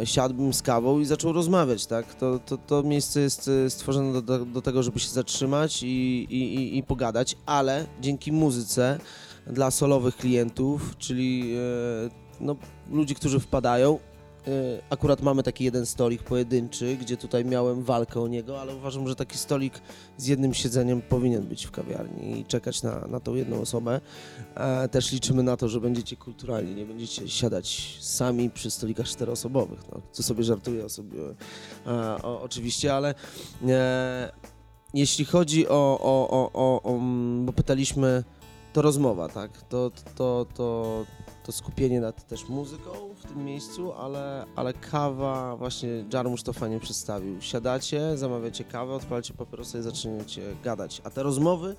e, 0.00 0.06
siadłbym 0.06 0.52
z 0.52 0.62
kawą 0.62 1.00
i 1.00 1.04
zaczął 1.04 1.32
rozmawiać, 1.32 1.86
tak? 1.86 2.14
To, 2.14 2.38
to, 2.38 2.58
to 2.58 2.82
miejsce 2.82 3.20
jest 3.20 3.50
e, 3.66 3.70
stworzone 3.70 4.22
do, 4.22 4.44
do, 4.44 4.62
tego, 4.62 4.82
żeby 4.82 5.00
się 5.00 5.08
zatrzymać 5.08 5.82
i, 5.82 5.86
i, 6.30 6.54
i, 6.54 6.78
i 6.78 6.82
pogadać, 6.82 7.36
ale 7.46 7.86
dzięki 8.00 8.32
muzyce 8.32 8.98
dla 9.46 9.70
solowych 9.70 10.16
klientów, 10.16 10.98
czyli 10.98 11.54
e, 11.56 12.10
no, 12.40 12.56
ludzi, 12.90 13.14
którzy 13.14 13.40
wpadają, 13.40 13.98
E, 13.98 14.11
Akurat 14.90 15.22
mamy 15.22 15.42
taki 15.42 15.64
jeden 15.64 15.86
stolik 15.86 16.22
pojedynczy, 16.22 16.96
gdzie 16.96 17.16
tutaj 17.16 17.44
miałem 17.44 17.82
walkę 17.82 18.20
o 18.20 18.28
niego, 18.28 18.60
ale 18.60 18.76
uważam, 18.76 19.08
że 19.08 19.16
taki 19.16 19.38
stolik 19.38 19.80
z 20.16 20.26
jednym 20.26 20.54
siedzeniem 20.54 21.02
powinien 21.02 21.42
być 21.42 21.66
w 21.66 21.70
kawiarni 21.70 22.40
i 22.40 22.44
czekać 22.44 22.82
na, 22.82 23.06
na 23.06 23.20
tą 23.20 23.34
jedną 23.34 23.60
osobę. 23.60 24.00
E, 24.54 24.88
Też 24.88 25.12
liczymy 25.12 25.42
na 25.42 25.56
to, 25.56 25.68
że 25.68 25.80
będziecie 25.80 26.16
kulturalni, 26.16 26.74
nie 26.74 26.84
będziecie 26.84 27.28
siadać 27.28 27.98
sami 28.00 28.50
przy 28.50 28.70
stolikach 28.70 29.06
czteroosobowych. 29.06 29.80
No, 29.92 30.00
co 30.12 30.22
sobie 30.22 30.44
żartuję 30.44 30.84
o 30.84 30.88
sobie, 30.88 31.18
e, 31.86 31.90
o, 32.22 32.42
oczywiście, 32.42 32.94
ale 32.94 33.14
e, 33.68 34.32
jeśli 34.94 35.24
chodzi 35.24 35.68
o, 35.68 35.98
o, 36.00 36.28
o, 36.30 36.50
o, 36.54 36.82
o, 36.82 36.96
mm, 36.96 37.46
bo 37.46 37.52
pytaliśmy, 37.52 38.24
to 38.72 38.82
rozmowa, 38.82 39.28
tak? 39.28 39.62
To, 39.62 39.90
to, 40.14 40.46
to, 40.54 41.04
to 41.44 41.52
skupienie 41.52 42.00
nad 42.00 42.26
też 42.26 42.48
muzyką 42.48 42.90
w 43.16 43.26
tym 43.26 43.44
miejscu, 43.44 43.92
ale, 43.92 44.44
ale 44.56 44.72
kawa, 44.72 45.56
właśnie 45.56 45.88
Jarmusz 46.12 46.42
to 46.42 46.52
fajnie 46.52 46.80
przedstawił. 46.80 47.40
Siadacie, 47.40 48.16
zamawiacie 48.16 48.64
kawę, 48.64 48.92
odpalacie 48.92 49.34
papierosy 49.34 49.78
i 49.78 49.82
zaczynacie 49.82 50.42
gadać. 50.64 51.00
A 51.04 51.10
te 51.10 51.22
rozmowy, 51.22 51.76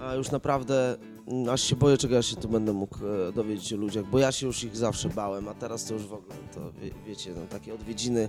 a 0.00 0.14
już 0.14 0.30
naprawdę, 0.30 0.96
mm, 1.26 1.48
aż 1.48 1.62
się 1.62 1.76
boję, 1.76 1.96
czego 1.96 2.14
ja 2.14 2.22
się 2.22 2.36
tu 2.36 2.48
będę 2.48 2.72
mógł 2.72 2.98
e, 3.06 3.32
dowiedzieć 3.32 3.72
o 3.72 3.76
ludziach, 3.76 4.04
bo 4.04 4.18
ja 4.18 4.32
się 4.32 4.46
już 4.46 4.64
ich 4.64 4.76
zawsze 4.76 5.08
bałem, 5.08 5.48
a 5.48 5.54
teraz 5.54 5.84
to 5.84 5.94
już 5.94 6.02
w 6.06 6.12
ogóle, 6.12 6.34
to 6.54 6.72
wie, 6.72 6.90
wiecie, 7.06 7.30
no, 7.36 7.46
takie 7.46 7.74
odwiedziny 7.74 8.28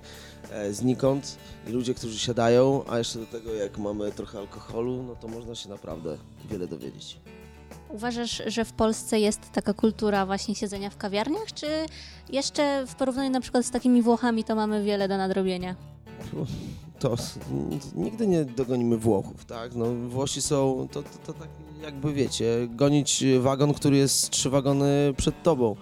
e, 0.52 0.74
znikąd 0.74 1.38
i 1.68 1.72
ludzie, 1.72 1.94
którzy 1.94 2.20
siadają, 2.20 2.84
a 2.88 2.98
jeszcze 2.98 3.20
do 3.20 3.26
tego 3.26 3.54
jak 3.54 3.78
mamy 3.78 4.12
trochę 4.12 4.40
alkoholu, 4.40 5.04
no 5.04 5.16
to 5.16 5.28
można 5.28 5.56
się 5.56 5.70
naprawdę 5.70 6.18
wiele 6.50 6.68
dowiedzieć. 6.68 7.20
Uważasz, 7.90 8.42
że 8.48 8.66
w 8.66 8.74
Polsce 8.74 9.20
jest 9.20 9.52
taka 9.52 9.74
kultura 9.74 10.26
właśnie 10.26 10.56
siedzenia 10.56 10.90
w 10.90 10.98
kawiarniach, 10.98 11.54
czy 11.54 11.68
jeszcze 12.30 12.86
w 12.88 12.96
porównaniu 12.96 13.30
na 13.30 13.42
przykład 13.42 13.66
z 13.66 13.72
takimi 13.72 14.02
Włochami 14.02 14.44
to 14.44 14.56
mamy 14.56 14.84
wiele 14.84 15.08
do 15.08 15.18
nadrobienia? 15.18 15.76
to 17.00 17.16
nigdy 17.96 18.28
nie 18.28 18.46
dogonimy 18.46 18.98
Włochów, 18.98 19.46
tak? 19.46 19.76
No, 19.76 19.86
Włosi 20.10 20.42
są, 20.42 20.88
to, 20.92 21.04
to, 21.04 21.10
to 21.26 21.34
tak 21.34 21.50
jakby 21.82 22.14
wiecie, 22.14 22.68
gonić 22.70 23.24
wagon, 23.40 23.74
który 23.74 23.98
jest 23.98 24.30
trzy 24.30 24.50
wagony 24.50 25.14
przed 25.18 25.44
tobą. 25.44 25.76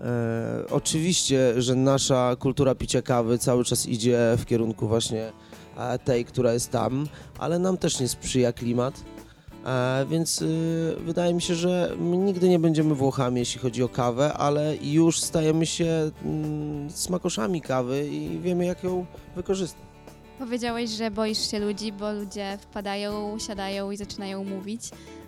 E, 0.00 0.64
oczywiście, 0.70 1.62
że 1.62 1.74
nasza 1.74 2.36
kultura 2.38 2.74
picia 2.74 3.02
kawy 3.02 3.38
cały 3.38 3.64
czas 3.64 3.86
idzie 3.86 4.18
w 4.38 4.46
kierunku 4.46 4.88
właśnie 4.88 5.32
e, 5.76 5.98
tej, 5.98 6.24
która 6.24 6.52
jest 6.52 6.70
tam, 6.70 7.06
ale 7.38 7.58
nam 7.58 7.76
też 7.76 8.00
nie 8.00 8.08
sprzyja 8.08 8.52
klimat. 8.52 9.04
E, 9.66 10.06
więc 10.10 10.42
y, 10.42 10.96
wydaje 11.00 11.34
mi 11.34 11.42
się, 11.42 11.54
że 11.54 11.96
nigdy 12.00 12.48
nie 12.48 12.58
będziemy 12.58 12.94
Włochami, 12.94 13.38
jeśli 13.38 13.60
chodzi 13.60 13.82
o 13.82 13.88
kawę, 13.88 14.32
ale 14.32 14.76
już 14.76 15.20
stajemy 15.20 15.66
się 15.66 16.10
mm, 16.24 16.90
smakoszami 16.90 17.60
kawy 17.60 18.08
i 18.08 18.38
wiemy, 18.38 18.66
jak 18.66 18.84
ją 18.84 19.06
wykorzystać. 19.36 19.82
Powiedziałeś, 20.38 20.90
że 20.90 21.10
boisz 21.10 21.50
się 21.50 21.58
ludzi, 21.58 21.92
bo 21.92 22.12
ludzie 22.12 22.58
wpadają, 22.60 23.38
siadają 23.38 23.90
i 23.90 23.96
zaczynają 23.96 24.44
mówić. 24.44 24.82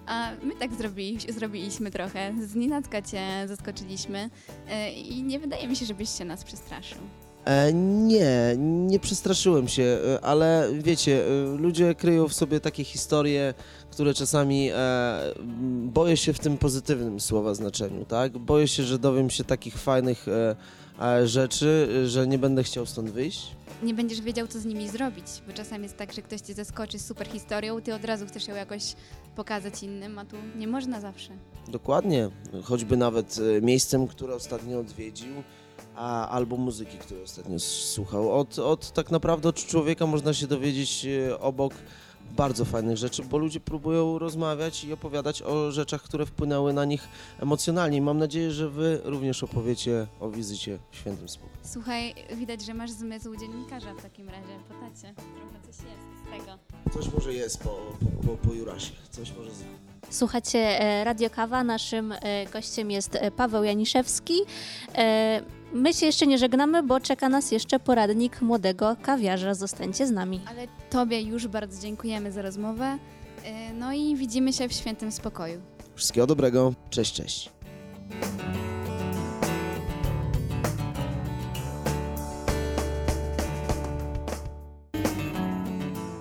A 0.07 0.31
my 0.43 0.55
tak 0.55 0.75
zrobili, 0.75 1.33
zrobiliśmy 1.33 1.91
trochę. 1.91 2.35
Z 2.41 2.55
nienacka 2.55 3.03
cię 3.03 3.23
zaskoczyliśmy 3.47 4.31
e, 4.69 4.93
i 4.93 5.23
nie 5.23 5.39
wydaje 5.39 5.69
mi 5.69 5.77
się, 5.77 5.87
żebyś 5.87 6.11
się 6.11 6.25
nas 6.25 6.45
przestraszył. 6.45 6.99
E, 7.45 7.73
nie, 7.73 8.55
nie 8.59 9.01
przestraszyłem 9.01 9.69
się, 9.69 9.83
e, 9.83 10.25
ale 10.25 10.69
wiecie, 10.79 11.25
e, 11.27 11.57
ludzie 11.57 11.95
kryją 11.95 12.29
w 12.29 12.35
sobie 12.35 12.61
takie 12.61 12.85
historie, 12.85 13.55
które 13.91 14.15
czasami 14.15 14.71
boję 15.85 16.17
się 16.17 16.33
w 16.33 16.39
tym 16.39 16.59
pozytywnym 16.59 17.21
słowa 17.21 17.55
znaczeniu, 17.55 18.05
tak? 18.05 18.39
Boję 18.39 18.69
się, 18.69 18.83
że 18.83 18.99
dowiem 18.99 19.31
się 19.31 19.45
takich 19.45 19.79
fajnych 19.79 20.27
rzeczy, 21.25 21.89
że 22.07 22.27
nie 22.27 22.39
będę 22.39 22.63
chciał 22.63 22.87
stąd 22.87 23.11
wyjść. 23.11 23.51
Nie 23.83 23.95
będziesz 23.95 24.21
wiedział, 24.21 24.47
co 24.47 24.61
z 24.61 24.65
nimi 24.65 24.89
zrobić, 24.89 25.27
bo 25.47 25.53
czasami 25.53 25.83
jest 25.83 25.97
tak, 25.97 26.13
że 26.13 26.23
ktoś 26.23 26.41
cię 26.41 26.55
zaskoczy 26.55 26.99
super 26.99 27.29
historią, 27.29 27.81
ty 27.81 27.95
od 27.95 28.05
razu 28.05 28.27
chcesz 28.27 28.49
ją 28.49 28.55
jakoś 28.55 28.95
pokazać 29.37 29.83
innym, 29.83 30.19
a 30.19 30.25
tu 30.25 30.37
nie 30.57 30.69
można 30.69 31.01
zawsze. 31.01 31.31
Dokładnie, 31.69 32.31
choćby 32.63 32.97
nawet 32.97 33.37
miejscem, 33.63 34.07
które 34.07 34.35
ostatnio 34.35 34.79
odwiedził, 34.79 35.35
a, 35.97 36.29
albo 36.29 36.57
muzyki, 36.57 36.99
której 36.99 37.23
ostatnio 37.25 37.59
słuchał. 37.61 38.33
Od, 38.33 38.59
od 38.59 38.91
tak 38.93 39.11
naprawdę 39.11 39.49
od 39.49 39.57
człowieka 39.67 40.07
można 40.07 40.35
się 40.35 40.47
dowiedzieć 40.47 41.07
e, 41.31 41.41
obok 41.41 41.75
bardzo 42.37 42.65
fajnych 42.65 42.97
rzeczy, 42.97 43.23
bo 43.23 43.39
ludzie 43.39 43.61
próbują 43.61 44.19
rozmawiać 44.19 44.85
i 44.85 44.93
opowiadać 44.93 45.43
o 45.43 45.73
rzeczach, 45.73 46.03
które 46.03 46.27
wpłynęły 46.27 46.73
na 46.73 46.85
nich 46.85 47.09
emocjonalnie. 47.41 47.99
I 47.99 48.01
mam 48.01 48.19
nadzieję, 48.19 48.51
że 48.51 48.69
wy 48.71 49.01
również 49.05 49.43
opowiecie 49.43 50.07
o 50.21 50.31
wizycie 50.31 50.79
w 50.91 50.97
Świętym 50.97 51.29
Spokoju. 51.29 51.55
Słuchaj, 51.63 52.15
widać, 52.37 52.65
że 52.65 52.75
masz 52.75 52.91
zmysł 52.91 53.37
dziennikarza 53.37 53.95
w 53.95 54.03
takim 54.03 54.29
razie, 54.29 54.59
po 54.69 54.75
tacie. 54.75 55.15
Trochę 55.15 55.67
coś 55.67 55.77
jest 55.85 56.03
z 56.27 56.31
tego. 56.31 56.59
Coś 56.95 57.15
może 57.15 57.35
jest 57.35 57.59
po, 57.63 57.69
po, 58.23 58.27
po, 58.37 58.49
po 58.49 58.55
Jurasie, 58.55 58.93
coś 59.11 59.33
może... 59.39 59.51
z- 59.51 59.65
Słuchacie 60.11 60.59
e, 60.81 61.05
Radio 61.05 61.31
Kawa. 61.31 61.65
Naszym 61.65 62.13
e, 62.13 62.47
gościem 62.47 62.91
jest 62.91 63.19
Paweł 63.37 63.65
Janiszewski. 63.65 64.35
My 65.75 65.95
się 65.95 66.07
jeszcze 66.07 66.27
nie 66.27 66.39
żegnamy, 66.39 66.83
bo 66.83 67.01
czeka 67.01 67.29
nas 67.29 67.53
jeszcze 67.53 67.81
poradnik 67.81 68.43
młodego 68.43 68.97
kawiarza. 69.03 69.55
Zostańcie 69.55 70.07
z 70.07 70.11
nami. 70.11 70.41
Ale 70.47 70.67
tobie 70.91 71.21
już 71.23 71.47
bardzo 71.49 71.83
dziękujemy 71.83 72.33
za 72.33 72.43
rozmowę. 72.43 72.99
Yy, 73.45 73.51
No 73.79 73.93
i 73.93 74.17
widzimy 74.17 74.53
się 74.53 74.69
w 74.69 74.73
świętym 74.73 75.13
spokoju. 75.13 75.61
Wszystkiego 75.95 76.27
dobrego, 76.27 76.75
cześć, 76.91 77.15
cześć. 77.15 77.51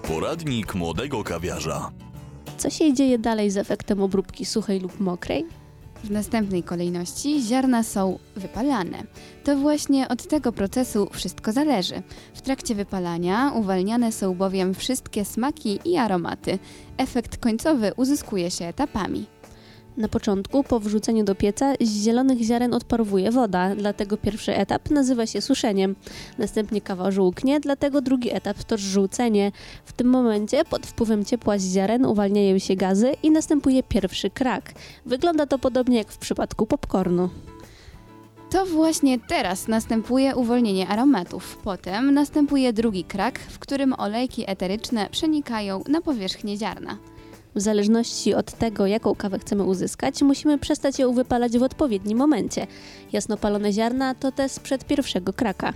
Poradnik 0.07 0.75
młodego 0.75 1.23
kawiarza. 1.23 1.89
Co 2.57 2.69
się 2.69 2.93
dzieje 2.93 3.19
dalej 3.19 3.51
z 3.51 3.57
efektem 3.57 4.01
obróbki 4.01 4.45
suchej 4.45 4.79
lub 4.79 4.99
mokrej? 4.99 5.45
W 6.03 6.11
następnej 6.11 6.63
kolejności 6.63 7.41
ziarna 7.41 7.83
są 7.83 8.19
wypalane. 8.35 9.03
To 9.43 9.57
właśnie 9.57 10.07
od 10.07 10.27
tego 10.27 10.51
procesu 10.51 11.09
wszystko 11.11 11.51
zależy. 11.51 12.01
W 12.33 12.41
trakcie 12.41 12.75
wypalania 12.75 13.51
uwalniane 13.55 14.11
są 14.11 14.35
bowiem 14.35 14.73
wszystkie 14.73 15.25
smaki 15.25 15.79
i 15.85 15.97
aromaty. 15.97 16.59
Efekt 16.97 17.37
końcowy 17.37 17.91
uzyskuje 17.97 18.51
się 18.51 18.65
etapami. 18.65 19.32
Na 19.97 20.07
początku, 20.07 20.63
po 20.63 20.79
wrzuceniu 20.79 21.23
do 21.23 21.35
pieca, 21.35 21.73
z 21.81 22.03
zielonych 22.03 22.41
ziaren 22.41 22.73
odparowuje 22.73 23.31
woda, 23.31 23.75
dlatego 23.75 24.17
pierwszy 24.17 24.55
etap 24.55 24.89
nazywa 24.89 25.25
się 25.25 25.41
suszeniem. 25.41 25.95
Następnie 26.37 26.81
kawa 26.81 27.11
żółknie, 27.11 27.59
dlatego 27.59 28.01
drugi 28.01 28.35
etap 28.35 28.63
to 28.63 28.77
żółcenie. 28.77 29.51
W 29.85 29.93
tym 29.93 30.07
momencie 30.07 30.65
pod 30.65 30.85
wpływem 30.85 31.25
ciepła 31.25 31.57
z 31.57 31.73
ziaren 31.73 32.05
uwalniają 32.05 32.59
się 32.59 32.75
gazy 32.75 33.11
i 33.23 33.31
następuje 33.31 33.83
pierwszy 33.83 34.29
krak. 34.29 34.73
Wygląda 35.05 35.45
to 35.45 35.59
podobnie 35.59 35.97
jak 35.97 36.11
w 36.11 36.17
przypadku 36.17 36.65
popcornu. 36.65 37.29
To 38.49 38.65
właśnie 38.65 39.19
teraz 39.19 39.67
następuje 39.67 40.35
uwolnienie 40.35 40.87
aromatów. 40.87 41.57
Potem 41.63 42.13
następuje 42.13 42.73
drugi 42.73 43.03
krak, 43.03 43.39
w 43.39 43.59
którym 43.59 43.93
olejki 43.97 44.43
eteryczne 44.47 45.07
przenikają 45.11 45.83
na 45.87 46.01
powierzchnię 46.01 46.57
ziarna. 46.57 46.97
W 47.55 47.61
zależności 47.61 48.33
od 48.33 48.51
tego, 48.51 48.87
jaką 48.87 49.15
kawę 49.15 49.39
chcemy 49.39 49.63
uzyskać, 49.63 50.21
musimy 50.21 50.57
przestać 50.57 50.99
ją 50.99 51.13
wypalać 51.13 51.57
w 51.57 51.63
odpowiednim 51.63 52.17
momencie. 52.17 52.67
Jasnopalone 53.13 53.73
ziarna 53.73 54.15
to 54.15 54.31
te 54.31 54.49
sprzed 54.49 54.85
pierwszego 54.85 55.33
kraka. 55.33 55.73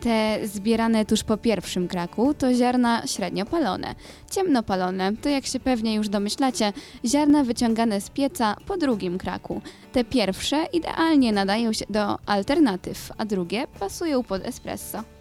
Te 0.00 0.38
zbierane 0.44 1.04
tuż 1.04 1.24
po 1.24 1.36
pierwszym 1.36 1.88
kraku 1.88 2.34
to 2.34 2.54
ziarna 2.54 3.06
średnio 3.06 3.46
palone. 3.46 3.94
Ciemno 4.30 4.62
palone 4.62 5.16
to, 5.16 5.28
jak 5.28 5.46
się 5.46 5.60
pewnie 5.60 5.94
już 5.94 6.08
domyślacie, 6.08 6.72
ziarna 7.04 7.44
wyciągane 7.44 8.00
z 8.00 8.10
pieca 8.10 8.56
po 8.66 8.76
drugim 8.76 9.18
kraku. 9.18 9.60
Te 9.92 10.04
pierwsze 10.04 10.66
idealnie 10.72 11.32
nadają 11.32 11.72
się 11.72 11.84
do 11.90 12.18
alternatyw, 12.26 13.12
a 13.18 13.24
drugie 13.24 13.66
pasują 13.80 14.22
pod 14.22 14.46
espresso. 14.46 15.15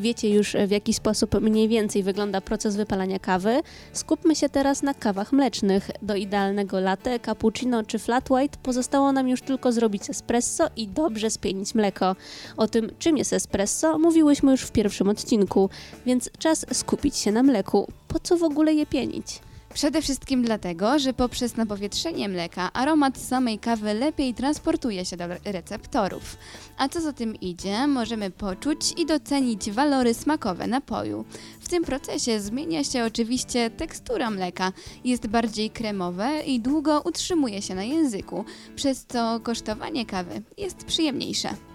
Wiecie 0.00 0.30
już, 0.30 0.56
w 0.66 0.70
jaki 0.70 0.94
sposób 0.94 1.40
mniej 1.40 1.68
więcej 1.68 2.02
wygląda 2.02 2.40
proces 2.40 2.76
wypalania 2.76 3.18
kawy. 3.18 3.60
Skupmy 3.92 4.36
się 4.36 4.48
teraz 4.48 4.82
na 4.82 4.94
kawach 4.94 5.32
mlecznych. 5.32 5.90
Do 6.02 6.14
idealnego 6.14 6.80
latte, 6.80 7.20
cappuccino 7.20 7.82
czy 7.82 7.98
flat 7.98 8.30
white 8.30 8.58
pozostało 8.62 9.12
nam 9.12 9.28
już 9.28 9.42
tylko 9.42 9.72
zrobić 9.72 10.10
espresso 10.10 10.68
i 10.76 10.88
dobrze 10.88 11.30
spienić 11.30 11.74
mleko. 11.74 12.16
O 12.56 12.68
tym, 12.68 12.90
czym 12.98 13.16
jest 13.16 13.32
espresso, 13.32 13.98
mówiłyśmy 13.98 14.50
już 14.50 14.62
w 14.62 14.72
pierwszym 14.72 15.08
odcinku, 15.08 15.70
więc 16.06 16.30
czas 16.38 16.66
skupić 16.72 17.16
się 17.16 17.32
na 17.32 17.42
mleku. 17.42 17.88
Po 18.08 18.18
co 18.18 18.36
w 18.36 18.42
ogóle 18.42 18.74
je 18.74 18.86
pienić? 18.86 19.40
Przede 19.74 20.02
wszystkim 20.02 20.42
dlatego, 20.42 20.98
że 20.98 21.12
poprzez 21.12 21.56
napowietrzenie 21.56 22.28
mleka 22.28 22.72
aromat 22.72 23.18
samej 23.18 23.58
kawy 23.58 23.94
lepiej 23.94 24.34
transportuje 24.34 25.04
się 25.04 25.16
do 25.16 25.24
receptorów. 25.44 26.36
A 26.78 26.88
co 26.88 27.00
za 27.00 27.12
tym 27.12 27.34
idzie, 27.40 27.86
możemy 27.86 28.30
poczuć 28.30 28.92
i 28.96 29.06
docenić 29.06 29.70
walory 29.70 30.14
smakowe 30.14 30.66
napoju. 30.66 31.24
W 31.60 31.68
tym 31.68 31.84
procesie 31.84 32.40
zmienia 32.40 32.84
się 32.84 33.04
oczywiście 33.04 33.70
tekstura 33.70 34.30
mleka, 34.30 34.72
jest 35.04 35.26
bardziej 35.26 35.70
kremowe 35.70 36.42
i 36.42 36.60
długo 36.60 37.00
utrzymuje 37.04 37.62
się 37.62 37.74
na 37.74 37.84
języku, 37.84 38.44
przez 38.76 39.06
co 39.06 39.40
kosztowanie 39.40 40.06
kawy 40.06 40.42
jest 40.58 40.84
przyjemniejsze. 40.84 41.69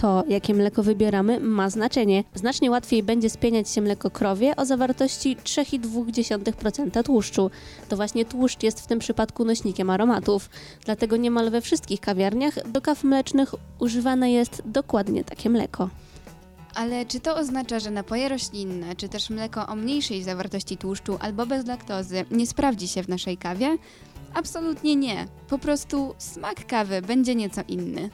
To, 0.00 0.24
jakie 0.28 0.54
mleko 0.54 0.82
wybieramy, 0.82 1.40
ma 1.40 1.70
znaczenie. 1.70 2.24
Znacznie 2.34 2.70
łatwiej 2.70 3.02
będzie 3.02 3.30
spieniać 3.30 3.70
się 3.70 3.80
mleko 3.80 4.10
krowie 4.10 4.56
o 4.56 4.64
zawartości 4.64 5.36
3,2% 5.36 7.02
tłuszczu. 7.02 7.50
To 7.88 7.96
właśnie 7.96 8.24
tłuszcz 8.24 8.62
jest 8.62 8.80
w 8.80 8.86
tym 8.86 8.98
przypadku 8.98 9.44
nośnikiem 9.44 9.90
aromatów. 9.90 10.50
Dlatego 10.84 11.16
niemal 11.16 11.50
we 11.50 11.60
wszystkich 11.60 12.00
kawiarniach 12.00 12.70
do 12.70 12.80
kaw 12.80 13.04
mlecznych 13.04 13.54
używane 13.78 14.32
jest 14.32 14.62
dokładnie 14.64 15.24
takie 15.24 15.50
mleko. 15.50 15.88
Ale 16.74 17.06
czy 17.06 17.20
to 17.20 17.36
oznacza, 17.36 17.80
że 17.80 17.90
napoje 17.90 18.28
roślinne, 18.28 18.96
czy 18.96 19.08
też 19.08 19.30
mleko 19.30 19.66
o 19.66 19.76
mniejszej 19.76 20.22
zawartości 20.22 20.76
tłuszczu 20.76 21.16
albo 21.20 21.46
bez 21.46 21.66
laktozy 21.66 22.24
nie 22.30 22.46
sprawdzi 22.46 22.88
się 22.88 23.02
w 23.02 23.08
naszej 23.08 23.36
kawie? 23.36 23.78
Absolutnie 24.34 24.96
nie. 24.96 25.26
Po 25.48 25.58
prostu 25.58 26.14
smak 26.18 26.66
kawy 26.66 27.02
będzie 27.02 27.34
nieco 27.34 27.60
inny. 27.68 28.10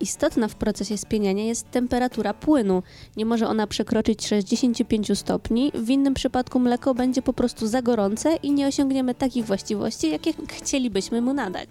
Istotna 0.00 0.48
w 0.48 0.54
procesie 0.54 0.98
spieniania 0.98 1.44
jest 1.44 1.70
temperatura 1.70 2.34
płynu. 2.34 2.82
Nie 3.16 3.26
może 3.26 3.48
ona 3.48 3.66
przekroczyć 3.66 4.26
65 4.26 5.18
stopni. 5.18 5.72
W 5.74 5.90
innym 5.90 6.14
przypadku 6.14 6.58
mleko 6.60 6.94
będzie 6.94 7.22
po 7.22 7.32
prostu 7.32 7.66
za 7.66 7.82
gorące 7.82 8.36
i 8.36 8.52
nie 8.52 8.66
osiągniemy 8.66 9.14
takich 9.14 9.46
właściwości, 9.46 10.10
jakie 10.10 10.32
chcielibyśmy 10.48 11.20
mu 11.20 11.34
nadać. 11.34 11.68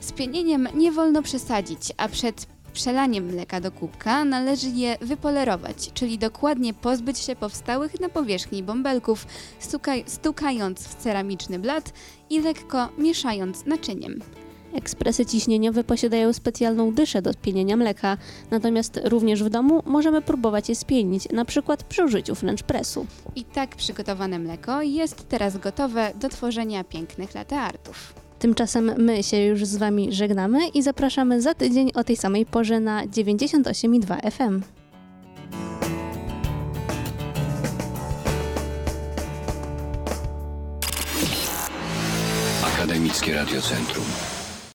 Z 0.00 0.12
pienieniem 0.12 0.68
nie 0.74 0.92
wolno 0.92 1.22
przesadzić, 1.22 1.80
a 1.96 2.08
przed 2.08 2.46
przelaniem 2.72 3.24
mleka 3.24 3.60
do 3.60 3.72
kubka 3.72 4.24
należy 4.24 4.68
je 4.68 4.96
wypolerować, 5.00 5.92
czyli 5.94 6.18
dokładnie 6.18 6.74
pozbyć 6.74 7.18
się 7.18 7.36
powstałych 7.36 8.00
na 8.00 8.08
powierzchni 8.08 8.62
bąbelków, 8.62 9.26
stukaj, 9.58 10.04
stukając 10.06 10.88
w 10.88 10.94
ceramiczny 10.94 11.58
blat 11.58 11.92
i 12.30 12.40
lekko 12.40 12.88
mieszając 12.98 13.66
naczyniem. 13.66 14.20
Ekspresy 14.74 15.26
ciśnieniowe 15.26 15.84
posiadają 15.84 16.32
specjalną 16.32 16.92
dyszę 16.92 17.22
do 17.22 17.32
spienienia 17.32 17.76
mleka, 17.76 18.16
natomiast 18.50 19.00
również 19.04 19.44
w 19.44 19.48
domu 19.48 19.82
możemy 19.86 20.22
próbować 20.22 20.68
je 20.68 20.74
spienić, 20.76 21.28
na 21.32 21.44
przykład 21.44 21.84
przy 21.84 22.04
użyciu 22.04 22.34
French 22.34 22.62
pressu. 22.62 23.06
I 23.36 23.44
tak 23.44 23.76
przygotowane 23.76 24.38
mleko 24.38 24.82
jest 24.82 25.28
teraz 25.28 25.58
gotowe 25.58 26.12
do 26.20 26.28
tworzenia 26.28 26.84
pięknych 26.84 27.34
latte 27.34 27.60
artów. 27.60 28.14
Tymczasem 28.38 28.94
my 28.98 29.22
się 29.22 29.36
już 29.36 29.64
z 29.64 29.76
Wami 29.76 30.12
żegnamy 30.12 30.68
i 30.68 30.82
zapraszamy 30.82 31.42
za 31.42 31.54
tydzień 31.54 31.90
o 31.94 32.04
tej 32.04 32.16
samej 32.16 32.46
porze 32.46 32.80
na 32.80 33.06
98,2 33.06 34.30
FM. 34.30 34.62
Akademickie 42.64 43.34
Radiocentrum. 43.34 44.29